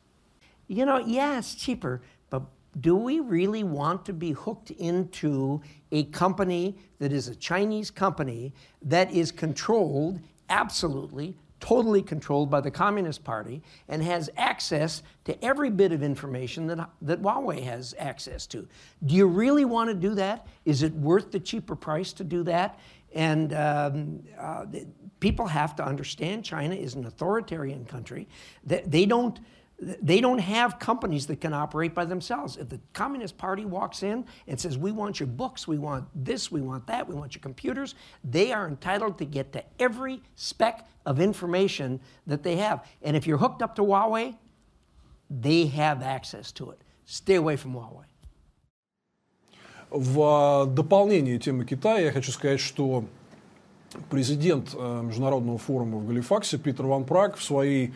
[0.68, 2.00] You know, yeah, cheaper,
[2.30, 2.42] but
[2.80, 8.52] do we really want to be hooked into a company that is a Chinese company
[8.82, 15.70] that is controlled absolutely, totally controlled by the Communist Party and has access to every
[15.70, 18.66] bit of information that, that Huawei has access to?
[19.04, 20.46] Do you really want to do that?
[20.64, 22.78] Is it worth the cheaper price to do that?
[23.14, 24.66] And um, uh,
[25.18, 28.28] people have to understand China is an authoritarian country.
[28.64, 29.38] They, they don't
[29.80, 32.56] they don't have companies that can operate by themselves.
[32.58, 36.52] If the Communist Party walks in and says, We want your books, we want this,
[36.52, 40.86] we want that, we want your computers, they are entitled to get to every speck
[41.06, 42.86] of information that they have.
[43.02, 44.36] And if you're hooked up to Huawei,
[45.30, 46.82] they have access to it.
[47.06, 48.04] Stay away from Huawei.
[49.90, 53.04] В дополнение темы Китая я хочу сказать, что
[54.08, 57.92] президент Международного форума в Галифаксе Питер Ван Праг в своей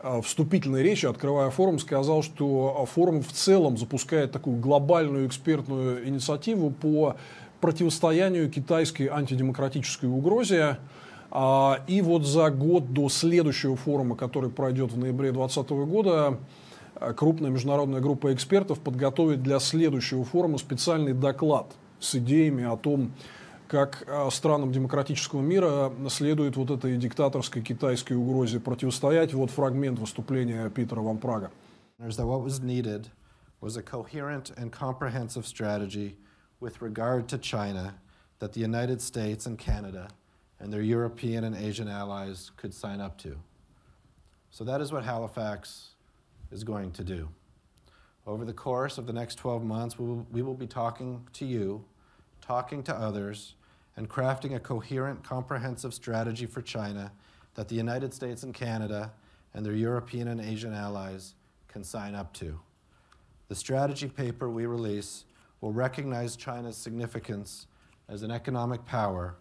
[0.00, 6.70] э, вступительной речи, открывая форум, сказал, что форум в целом запускает такую глобальную экспертную инициативу
[6.70, 7.16] по
[7.60, 10.78] противостоянию китайской антидемократической угрозе.
[11.30, 16.63] А, и вот за год до следующего форума, который пройдет в ноябре 2020 года, э,
[17.16, 23.12] крупная международная группа экспертов подготовит для следующего форума специальный доклад с идеями о том,
[23.68, 29.34] как э, странам демократического мира следует вот этой диктаторской китайской угрозе противостоять.
[29.34, 31.50] Вот фрагмент выступления Питера Ван Прага.
[33.60, 36.18] Was a coherent and comprehensive strategy
[36.60, 37.94] with regard to China
[38.38, 40.08] that the United States and Canada
[40.60, 43.36] and their European and Asian allies could sign up to.
[44.50, 45.93] So that is what Halifax
[46.50, 47.28] is going to do.
[48.26, 51.84] Over the course of the next 12 months, we will, be talking to you,
[52.40, 53.54] talking to others,
[53.96, 57.12] and crafting a coherent, comprehensive strategy for China
[57.54, 59.12] that the United States and Canada
[59.52, 61.34] and their European and Asian allies
[61.68, 62.58] can sign up to.
[63.48, 65.24] The strategy paper we release
[65.60, 67.66] will recognize China's significance
[68.08, 69.36] as an economic power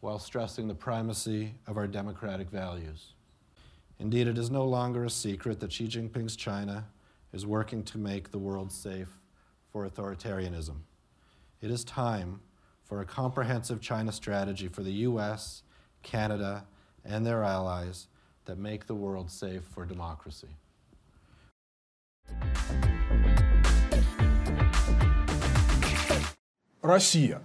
[0.00, 3.12] while stressing the primacy of our democratic values.
[4.01, 6.85] Indeed, it is no longer a secret that Xi Jinping's China
[7.33, 9.19] is working to make the world safe
[9.71, 10.81] for authoritarianism.
[11.61, 12.41] It is time
[12.83, 15.63] for a comprehensive China strategy for the US,
[16.03, 16.65] Canada,
[17.03, 18.07] and their allies
[18.45, 20.47] that make the world safe for democracy.
[26.81, 27.41] Россия.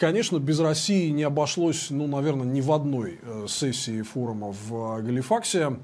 [0.00, 5.02] Конечно, без России не обошлось, ну, наверное, ни в одной э, сессии форума в э,
[5.02, 5.76] Галифаксе.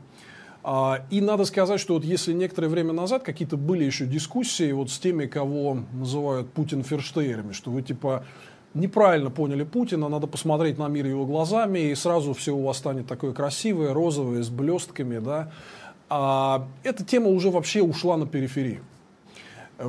[0.64, 4.88] А, и надо сказать, что вот если некоторое время назад какие-то были еще дискуссии вот
[4.88, 8.24] с теми, кого называют Путин ферштейерами, что вы типа
[8.72, 13.06] неправильно поняли Путина, надо посмотреть на мир его глазами, и сразу все у вас станет
[13.06, 15.52] такое красивое, розовое, с блестками, да.
[16.08, 18.80] А эта тема уже вообще ушла на периферию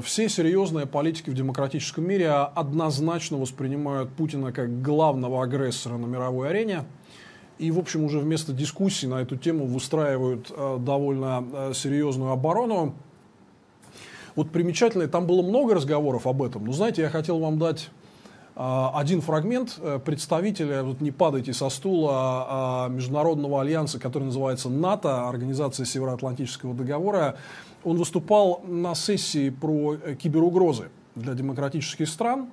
[0.01, 6.83] все серьезные политики в демократическом мире однозначно воспринимают Путина как главного агрессора на мировой арене.
[7.57, 12.95] И, в общем, уже вместо дискуссий на эту тему выстраивают э, довольно э, серьезную оборону.
[14.35, 16.65] Вот примечательно, там было много разговоров об этом.
[16.65, 17.89] Но, знаете, я хотел вам дать
[18.55, 25.85] э, один фрагмент представителя, вот не падайте со стула, Международного альянса, который называется НАТО, Организация
[25.85, 27.37] Североатлантического договора,
[27.87, 32.47] он выступал на сессии про э, киберугрозы для демократических стран,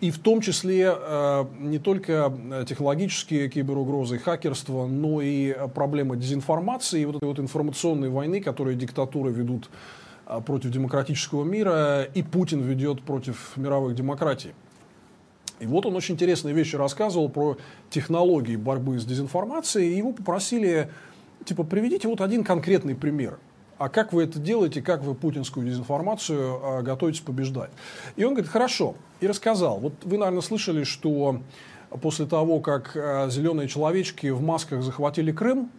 [0.00, 7.00] и в том числе э, не только э, технологические киберугрозы, хакерство, но и проблема дезинформации
[7.00, 9.70] и вот этой вот информационной войны, которую диктатуры ведут
[10.46, 14.52] против демократического мира, и Путин ведет против мировых демократий.
[15.60, 17.56] И вот он очень интересные вещи рассказывал про
[17.90, 20.90] технологии борьбы с дезинформацией, и его попросили,
[21.44, 23.38] типа, приведите вот один конкретный пример–
[23.84, 27.70] а как вы это делаете, как вы путинскую дезинформацию а, готовитесь побеждать.
[28.16, 29.78] И он говорит, хорошо, и рассказал.
[29.78, 31.40] Вот вы, наверное, слышали, что
[32.00, 35.70] после того, как а, зеленые человечки в масках захватили Крым,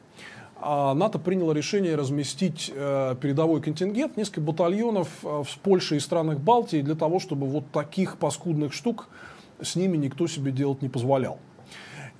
[0.57, 6.39] а НАТО приняло решение разместить э, передовой контингент, несколько батальонов э, в Польше и странах
[6.39, 9.09] Балтии для того, чтобы вот таких паскудных штук
[9.61, 11.39] с ними никто себе делать не позволял.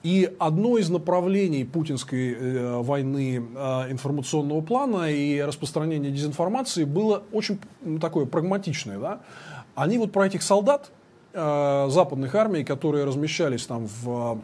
[0.06, 7.58] И одно из направлений путинской э, войны э, информационного плана и распространения дезинформации было очень
[7.82, 9.00] ну, такое прагматичное.
[9.00, 9.22] Да?
[9.74, 10.92] Они вот про этих солдат
[11.34, 14.42] э, западных армий, которые размещались там в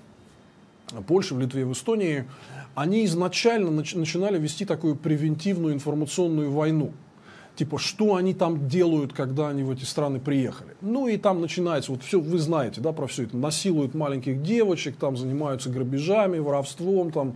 [1.06, 2.26] Польше, в Литве, в Эстонии,
[2.74, 6.92] они изначально нач- начинали вести такую превентивную информационную войну
[7.62, 10.72] типа, что они там делают, когда они в эти страны приехали.
[10.82, 14.96] Ну и там начинается, вот все, вы знаете, да, про все это, насилуют маленьких девочек,
[14.96, 17.36] там занимаются грабежами, воровством, там,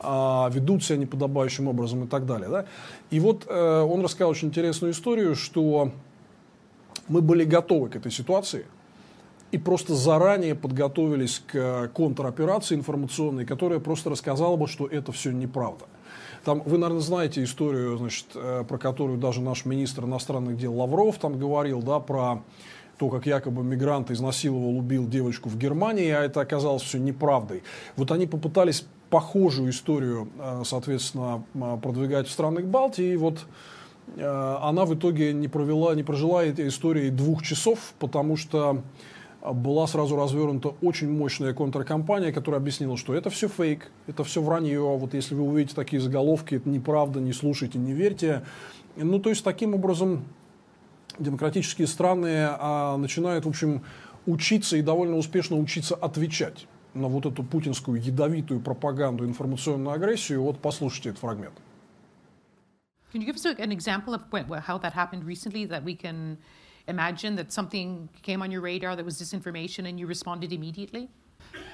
[0.00, 2.48] а, ведут себя неподобающим образом и так далее.
[2.48, 2.64] Да?
[3.10, 5.92] И вот э, он рассказал очень интересную историю, что
[7.08, 8.64] мы были готовы к этой ситуации
[9.52, 15.84] и просто заранее подготовились к контроперации информационной, которая просто рассказала бы, что это все неправда.
[16.46, 21.18] Там, вы, наверное, знаете историю, значит, э, про которую даже наш министр иностранных дел Лавров
[21.18, 22.44] там говорил, да, про
[22.98, 27.64] то, как якобы мигрант изнасиловал, убил девочку в Германии, а это оказалось все неправдой.
[27.96, 31.42] Вот они попытались похожую историю, э, соответственно,
[31.82, 33.44] продвигать в странах Балтии, и вот
[34.14, 38.82] э, она в итоге не провела, не прожила этой истории двух часов, потому что
[39.52, 44.80] была сразу развернута очень мощная контркомпания, которая объяснила, что это все фейк, это все вранье,
[44.80, 48.42] вот если вы увидите такие заголовки, это неправда, не слушайте, не верьте.
[48.96, 50.24] Ну, то есть, таким образом,
[51.18, 53.82] демократические страны а, начинают, в общем,
[54.26, 60.42] учиться и довольно успешно учиться отвечать на вот эту путинскую ядовитую пропаганду, информационную агрессию.
[60.42, 61.54] Вот послушайте этот фрагмент.
[63.12, 64.22] Can you give us an example of
[64.66, 66.38] how that happened recently that we can
[66.88, 71.08] imagine that something came on your radar that was disinformation and you responded immediately?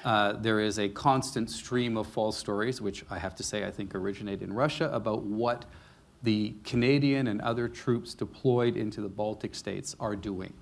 [0.03, 3.71] Uh, there is a constant stream of false stories, which I have to say I
[3.71, 5.65] think originate in Russia, about what
[6.23, 10.53] the Canadian and other troops deployed into the Baltic states are doing.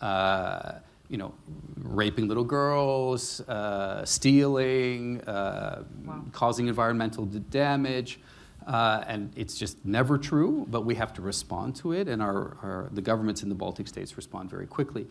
[0.00, 0.72] Uh,
[1.08, 1.32] you know,
[1.76, 6.24] raping little girls, uh, stealing, uh, wow.
[6.32, 8.18] causing environmental damage.
[8.66, 12.56] Uh, and it's just never true, but we have to respond to it, and our,
[12.62, 15.06] our the governments in the Baltic states respond very quickly.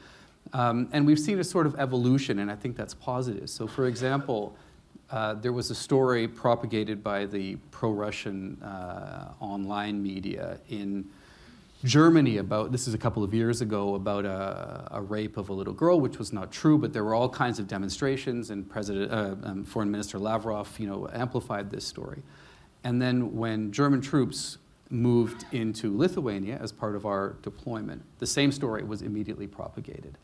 [0.54, 3.50] Um, and we've seen a sort of evolution, and I think that's positive.
[3.50, 4.56] So, for example,
[5.10, 11.06] uh, there was a story propagated by the pro Russian uh, online media in
[11.84, 15.54] Germany about this is a couple of years ago about a, a, rape of a
[15.54, 19.12] little girl, which was not true, but there were all kinds of demonstrations, and President,
[19.12, 22.24] uh, um, Foreign Minister Lavrov, you know, amplified this story.
[22.86, 24.60] And then when German troops
[24.92, 30.20] moved into Lithuania as part of our deployment, the same story was immediately propagated.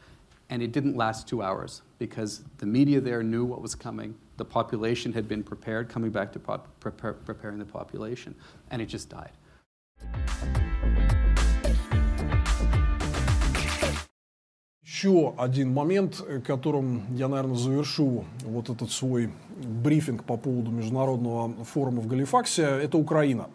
[0.52, 4.14] And it didn't last two hours because the media there knew what was coming.
[4.38, 8.36] The population had been prepared, coming back to pop, prepare, preparing the population,
[8.70, 9.32] and it just died.
[14.92, 22.02] Еще один момент, которым я, наверное, завершу вот этот свой брифинг по поводу международного форума
[22.02, 23.48] в Галифаксе, это Украина.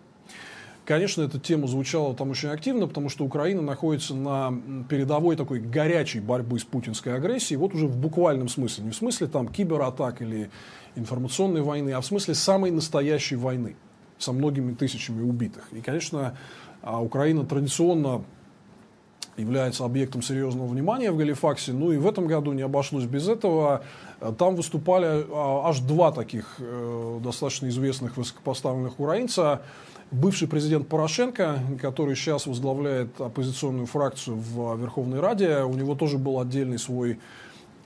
[0.86, 4.50] Конечно, эта тема звучала там очень активно, потому что Украина находится на
[4.88, 9.26] передовой такой горячей борьбы с путинской агрессией, вот уже в буквальном смысле, не в смысле
[9.26, 10.50] там кибератак или
[10.94, 13.76] информационной войны, а в смысле самой настоящей войны
[14.16, 15.68] со многими тысячами убитых.
[15.72, 16.38] И, конечно,
[16.80, 18.24] а, Украина традиционно
[19.36, 21.72] является объектом серьезного внимания в Галифаксе.
[21.72, 23.82] Ну и в этом году не обошлось без этого.
[24.38, 29.62] Там выступали а, аж два таких э, достаточно известных высокопоставленных украинца
[30.10, 36.40] бывший президент Порошенко, который сейчас возглавляет оппозиционную фракцию в Верховной Раде, у него тоже был
[36.40, 37.18] отдельный свой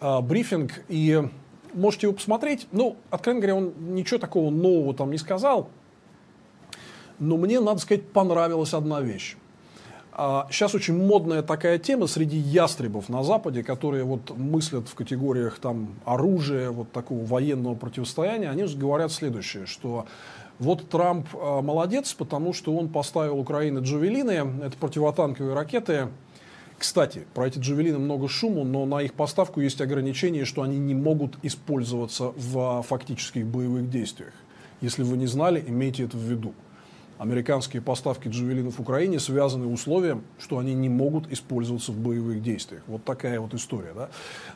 [0.01, 1.29] а, брифинг, и
[1.73, 2.67] можете его посмотреть.
[2.73, 5.69] Ну, откровенно говоря, он ничего такого нового там не сказал,
[7.19, 9.37] но мне, надо сказать, понравилась одна вещь.
[10.13, 15.59] А, сейчас очень модная такая тема среди ястребов на Западе, которые вот мыслят в категориях
[15.59, 20.07] там оружия, вот такого военного противостояния, они говорят следующее, что
[20.59, 24.33] вот Трамп э, молодец, потому что он поставил Украине джавелины,
[24.63, 26.09] это противотанковые ракеты.
[26.77, 30.95] Кстати, про эти джавелины много шума, но на их поставку есть ограничение, что они не
[30.95, 34.33] могут использоваться в фактических боевых действиях.
[34.81, 36.55] Если вы не знали, имейте это в виду
[37.21, 42.83] американские поставки джавелинов Украине связаны условием, что они не могут использоваться в боевых действиях.
[42.87, 43.93] Вот такая вот история.
[43.95, 44.09] Да?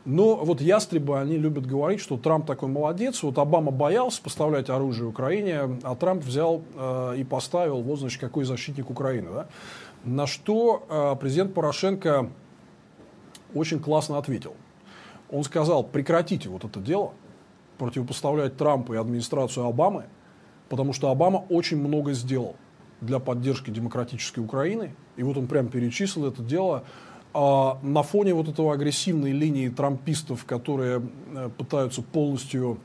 [0.06, 3.22] Но вот ястребы, они любят говорить, что Трамп такой молодец.
[3.22, 8.44] Вот Обама боялся поставлять оружие Украине, а Трамп взял э, и поставил, вот, значит, какой
[8.44, 9.28] защитник Украины.
[9.30, 9.46] Да?
[10.04, 12.30] На что э, президент Порошенко
[13.54, 14.54] очень классно ответил.
[15.30, 17.12] Он сказал, прекратите вот это дело,
[17.76, 20.06] противопоставлять Трампа и администрацию Обамы,
[20.68, 22.56] потому что Обама очень много сделал
[23.00, 24.94] для поддержки демократической Украины.
[25.16, 26.84] И вот он прям перечислил это дело.
[27.32, 31.02] А на фоне вот этого агрессивной линии трампистов, которые
[31.34, 32.78] э, пытаются полностью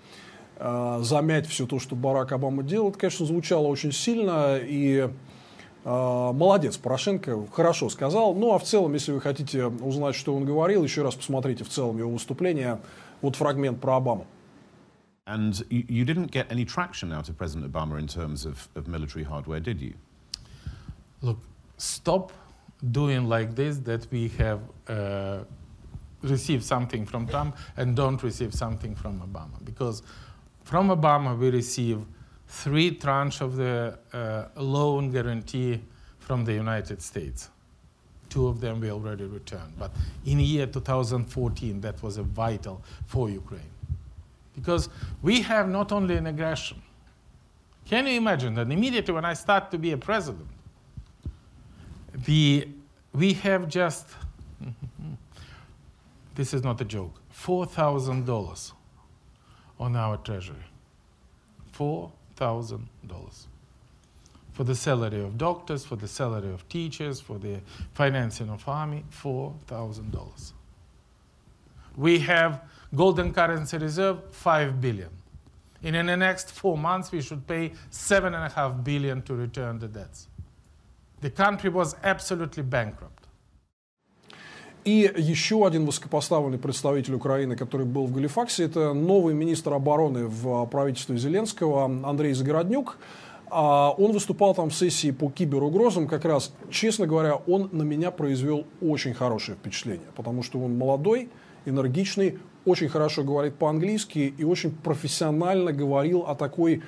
[0.58, 4.58] э, замять все то, что Барак Обама делал, конечно, звучало очень сильно.
[4.60, 5.08] И
[5.86, 8.34] э, молодец, Порошенко хорошо сказал.
[8.34, 11.70] Ну, а в целом, если вы хотите узнать, что он говорил, еще раз посмотрите в
[11.70, 12.80] целом его выступление.
[13.22, 14.26] Вот фрагмент про Обаму.
[15.30, 18.88] And you, you, didn't get any traction out of President Obama in terms of, of
[18.88, 19.94] military hardware, did you?
[21.22, 21.38] Look,
[21.78, 22.32] stop
[22.92, 25.44] doing like this that we have uh,
[26.24, 29.64] received something from Trump and don't receive something from Obama.
[29.64, 30.02] Because
[30.64, 32.00] from Obama, we receive
[32.48, 35.80] three tranche of the uh, loan guarantee
[36.18, 37.50] from the United States.
[38.30, 39.74] Two of them we already returned.
[39.78, 39.92] But
[40.26, 43.72] in year 2014, that was a vital for Ukraine.
[44.60, 44.90] Because
[45.22, 46.82] we have not only an aggression.
[47.86, 50.48] Can you imagine that immediately when I start to be a president,
[52.14, 52.68] the,
[53.14, 54.08] we have just,
[56.36, 58.72] this is not a joke, $4,000
[59.80, 60.58] on our treasury.
[61.78, 62.80] $4,000
[64.60, 67.62] for the salary of doctors, for the salary of teachers, for the
[67.94, 70.52] financing of army, $4,000.
[71.96, 72.62] We have
[72.96, 75.10] Golden currency reserve, 5 billion.
[75.84, 80.28] In the next four months, we should pay 7.5 billion to return the debts.
[81.22, 83.20] The country was absolutely bankrupt.
[84.86, 90.66] И еще один высокопоставленный представитель Украины, который был в Галифаксе, это новый министр обороны в
[90.68, 92.98] правительстве Зеленского Андрей Загороднюк.
[93.52, 98.10] А он выступал там в сессии по киберугрозам, как раз, честно говоря, он на меня
[98.10, 101.30] произвел очень хорошее впечатление, потому что он молодой,
[101.66, 106.82] энергичный, очень хорошо говорит по-английски и очень профессионально говорил о такой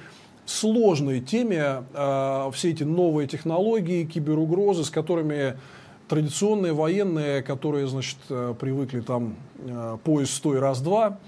[0.45, 5.55] сложной теме, э, все эти новые технологии, киберугрозы, с которыми
[6.11, 11.19] традиционные военные, которые, значит, э, привыкли там э, поезд стой раз-два,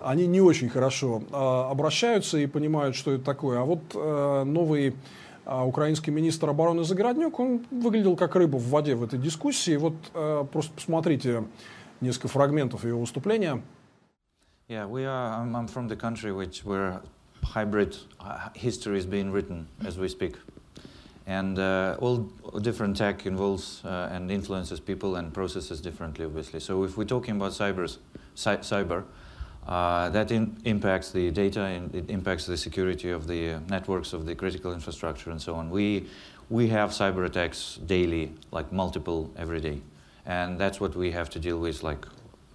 [0.00, 3.60] они не очень хорошо э, обращаются и понимают, что это такое.
[3.60, 3.82] А вот
[4.46, 4.96] новый
[5.44, 9.76] украинский министр обороны Загороднюк, он выглядел как рыба в воде в этой дискуссии.
[9.76, 9.94] Вот
[10.52, 11.44] просто посмотрите
[12.00, 13.60] несколько фрагментов его выступления.
[14.70, 15.32] Yeah, we are.
[15.32, 17.00] I'm, I'm from the country which where
[17.42, 20.36] hybrid uh, history is being written as we speak,
[21.26, 22.18] and uh, all
[22.62, 26.60] different tech involves uh, and influences people and processes differently, obviously.
[26.60, 27.96] So if we're talking about cybers,
[28.36, 29.02] cy- cyber,
[29.66, 34.12] uh, that in, impacts the data and it impacts the security of the uh, networks
[34.12, 35.68] of the critical infrastructure and so on.
[35.70, 36.06] We
[36.48, 39.82] we have cyber attacks daily, like multiple every day,
[40.26, 42.06] and that's what we have to deal with, like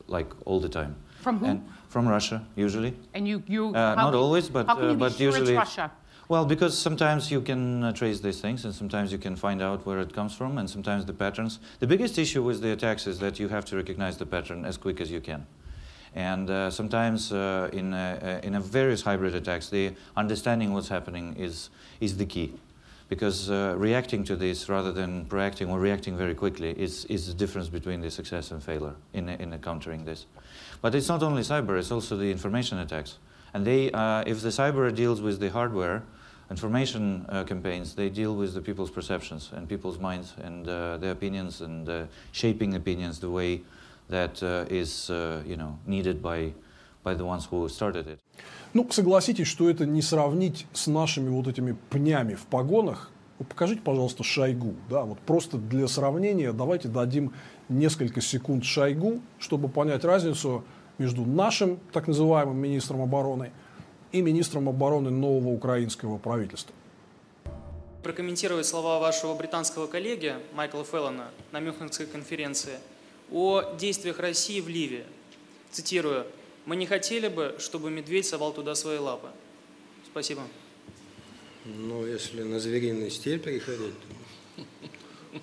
[0.07, 0.95] like all the time.
[1.19, 1.45] From who?
[1.47, 2.93] And from Russia, usually.
[3.13, 5.53] And you, you Uh, not always, but how can uh, you be but sure usually.
[5.53, 5.91] it's Russia?
[6.27, 9.85] Well, because sometimes you can uh, trace these things, and sometimes you can find out
[9.85, 11.59] where it comes from, and sometimes the patterns.
[11.79, 14.75] The biggest issue with the attacks is that you have to recognize the pattern as
[14.77, 15.47] quick as you can.
[16.13, 17.99] And uh, sometimes uh, in, uh,
[18.43, 21.69] uh, in a various hybrid attacks, the understanding what's happening is,
[22.01, 22.49] is the key.
[23.07, 27.33] Because uh, reacting to this rather than proacting or reacting very quickly is, is the
[27.33, 30.25] difference between the success and failure in, in countering this.
[30.82, 33.18] But it's not only cyber, it's also the information attacks.
[33.52, 36.02] And they, uh, if the cyber deals with the hardware,
[36.50, 41.12] information uh, campaigns, they deal with the people's perceptions and people's minds and uh, their
[41.12, 43.62] opinions and uh, shaping opinions the way
[44.08, 46.52] that uh, is, uh, you know, needed by,
[47.04, 48.18] by the ones who started it.
[48.72, 53.10] Ну, согласитесь, что это не сравнить с нашими вот этими пнями в погонах.
[53.40, 54.74] Вы покажите, пожалуйста, Шойгу.
[54.88, 57.32] Да, вот просто для сравнения давайте дадим
[57.69, 60.63] несколько секунд Шойгу, чтобы понять разницу
[60.97, 63.51] между нашим так называемым министром обороны
[64.11, 66.73] и министром обороны нового украинского правительства.
[68.03, 72.77] прокомментировать слова вашего британского коллеги Майкла Феллона на Мюнхенской конференции
[73.31, 75.05] о действиях России в Ливии.
[75.71, 76.25] Цитирую,
[76.67, 79.29] «Мы не хотели бы, чтобы медведь совал туда свои лапы».
[80.05, 80.43] Спасибо.
[81.65, 83.95] Ну, если на звериный стиль переходить,
[84.55, 84.63] то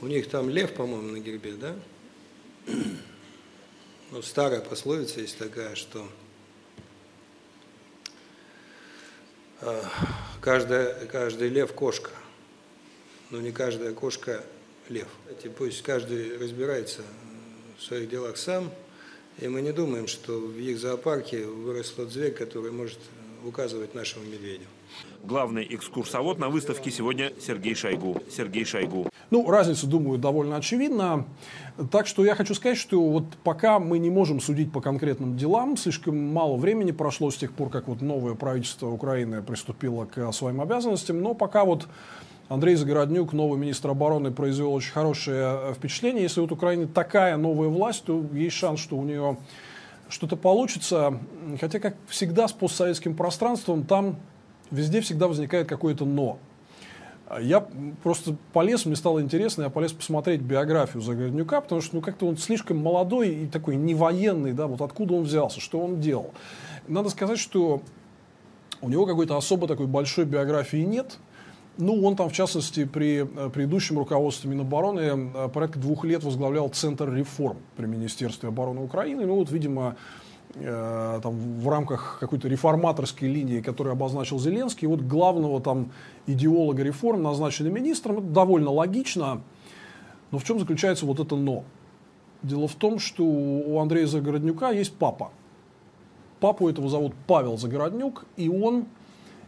[0.00, 1.74] у них там лев, по-моему, на гербе, да?
[4.10, 6.06] Ну, старая пословица есть такая, что
[9.62, 9.82] э,
[10.42, 12.10] каждая, каждый лев– кошка,
[13.30, 14.44] но не каждая кошка–
[14.88, 15.08] лев.
[15.24, 17.02] Знаете, Пусть каждый разбирается
[17.78, 18.72] в своих делах сам,
[19.38, 22.98] и мы не думаем, что в их зоопарке вырос тот зверь, который может
[23.44, 24.66] указывать нашему медведю.
[25.24, 28.22] Главный экскурсовод на выставке сегодня Сергей Шойгу.
[28.30, 29.08] Сергей Шойгу.
[29.30, 31.26] Ну, разница, думаю, довольно очевидна.
[31.90, 35.76] Так что я хочу сказать, что вот пока мы не можем судить по конкретным делам,
[35.76, 40.60] слишком мало времени прошло с тех пор, как вот новое правительство Украины приступило к своим
[40.60, 41.86] обязанностям, но пока вот
[42.48, 46.24] Андрей Загороднюк, новый министр обороны, произвел очень хорошее э, впечатление.
[46.24, 49.38] Если вот у Украины такая новая власть, то есть шанс, что у нее
[50.10, 51.18] что-то получится.
[51.60, 54.16] Хотя, как всегда с постсоветским пространством, там
[54.72, 56.38] везде всегда возникает какое-то «но».
[57.40, 57.66] Я
[58.02, 62.36] просто полез, мне стало интересно, я полез посмотреть биографию Загороднюка, потому что ну, как-то он
[62.36, 66.34] слишком молодой и такой невоенный, да, вот откуда он взялся, что он делал.
[66.88, 67.80] Надо сказать, что
[68.82, 71.18] у него какой-то особо такой большой биографии нет.
[71.78, 76.68] Ну, он там, в частности, при э, предыдущем руководстве Минобороны э, порядка двух лет возглавлял
[76.68, 79.24] Центр реформ при Министерстве обороны Украины.
[79.24, 79.96] Ну, вот, видимо,
[80.54, 85.92] э, там, в рамках какой-то реформаторской линии, которую обозначил Зеленский, вот главного там
[86.26, 88.18] идеолога реформ назначили министром.
[88.18, 89.42] Это довольно логично.
[90.30, 91.64] Но в чем заключается вот это «но»?
[92.42, 95.30] Дело в том, что у Андрея Загороднюка есть папа.
[96.40, 98.86] Папу этого зовут Павел Загороднюк, и он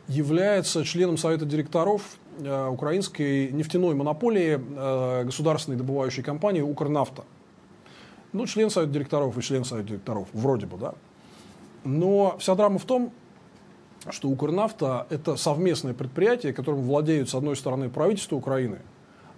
[0.06, 7.24] является членом Совета директоров э, украинской нефтяной монополии э, государственной добывающей компании «Укрнафта».
[8.34, 10.94] Ну, член Совета директоров и член Совета директоров, вроде бы, да.
[11.84, 13.12] Но вся драма в том,
[14.10, 18.80] что «Укрнафта»– это совместное предприятие, которым владеют, с одной стороны, правительство Украины,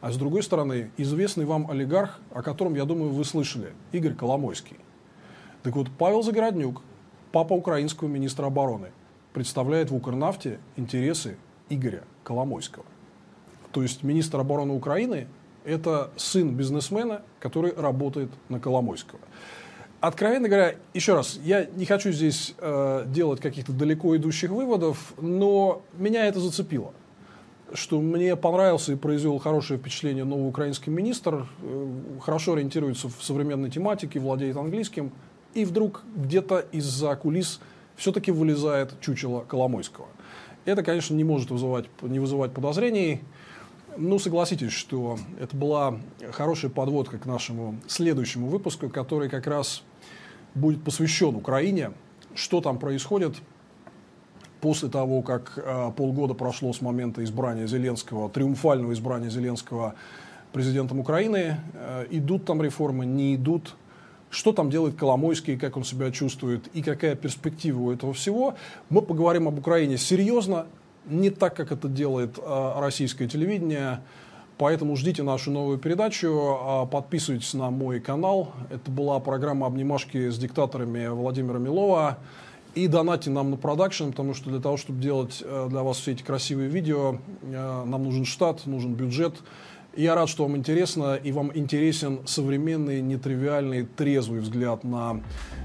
[0.00, 4.78] а с другой стороны, известный вам олигарх, о котором, я думаю, вы слышали, Игорь Коломойский.
[5.62, 6.80] Так вот, Павел Загороднюк,
[7.32, 8.92] папа украинского министра обороны,
[9.34, 11.36] представляет в Укрнафте интересы
[11.68, 12.86] Игоря Коломойского.
[13.72, 15.26] То есть министр обороны Украины–
[15.66, 19.20] это сын бизнесмена, который работает на Коломойского.
[20.00, 25.82] Откровенно говоря, еще раз, я не хочу здесь э, делать каких-то далеко идущих выводов, но
[25.98, 26.92] меня это зацепило.
[27.72, 31.88] что мне понравился и произвел хорошее впечатление новый украинский министр, э,
[32.22, 35.10] хорошо ориентируется в современной тематике, владеет английским,
[35.54, 37.60] и вдруг где-то из-за кулис
[37.96, 40.06] все-таки вылезает чучело Коломойского.
[40.64, 43.22] Это, конечно, не может вызывать, не вызывать подозрений.
[43.98, 45.98] Ну, согласитесь, что это была
[46.32, 49.82] хорошая подводка к нашему следующему выпуску, который как раз
[50.54, 51.92] будет посвящен Украине,
[52.34, 53.36] что там происходит
[54.60, 59.94] после того, как э, полгода прошло с момента избрания Зеленского, триумфального избрания Зеленского
[60.52, 61.58] президентом Украины.
[61.74, 63.76] Э, идут там реформы, не идут.
[64.28, 68.56] Что там делает Коломойский, как он себя чувствует и какая перспектива у этого всего.
[68.90, 70.66] Мы поговорим об Украине серьезно,
[71.06, 74.00] не так, как это делает э, российское телевидение.
[74.58, 78.52] Поэтому ждите нашу новую передачу, а подписывайтесь на мой канал.
[78.70, 82.18] Это была программа «Обнимашки с диктаторами» Владимира Милова.
[82.74, 86.12] И донатьте нам на продакшн, потому что для того, чтобы делать э, для вас все
[86.12, 89.34] эти красивые видео, э, нам нужен штат, нужен бюджет.
[89.96, 95.22] Я рад, что вам интересно, и вам интересен современный, нетривиальный, трезвый взгляд на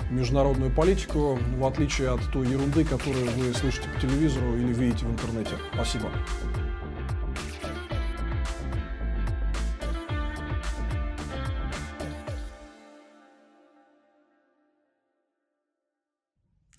[0.10, 5.12] международную политику, в отличие от той ерунды, которую вы слышите по телевизору или видите в
[5.12, 5.58] интернете.
[5.74, 6.10] Спасибо.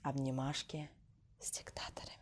[0.02, 0.88] Обнимашки
[1.38, 2.21] с диктаторами.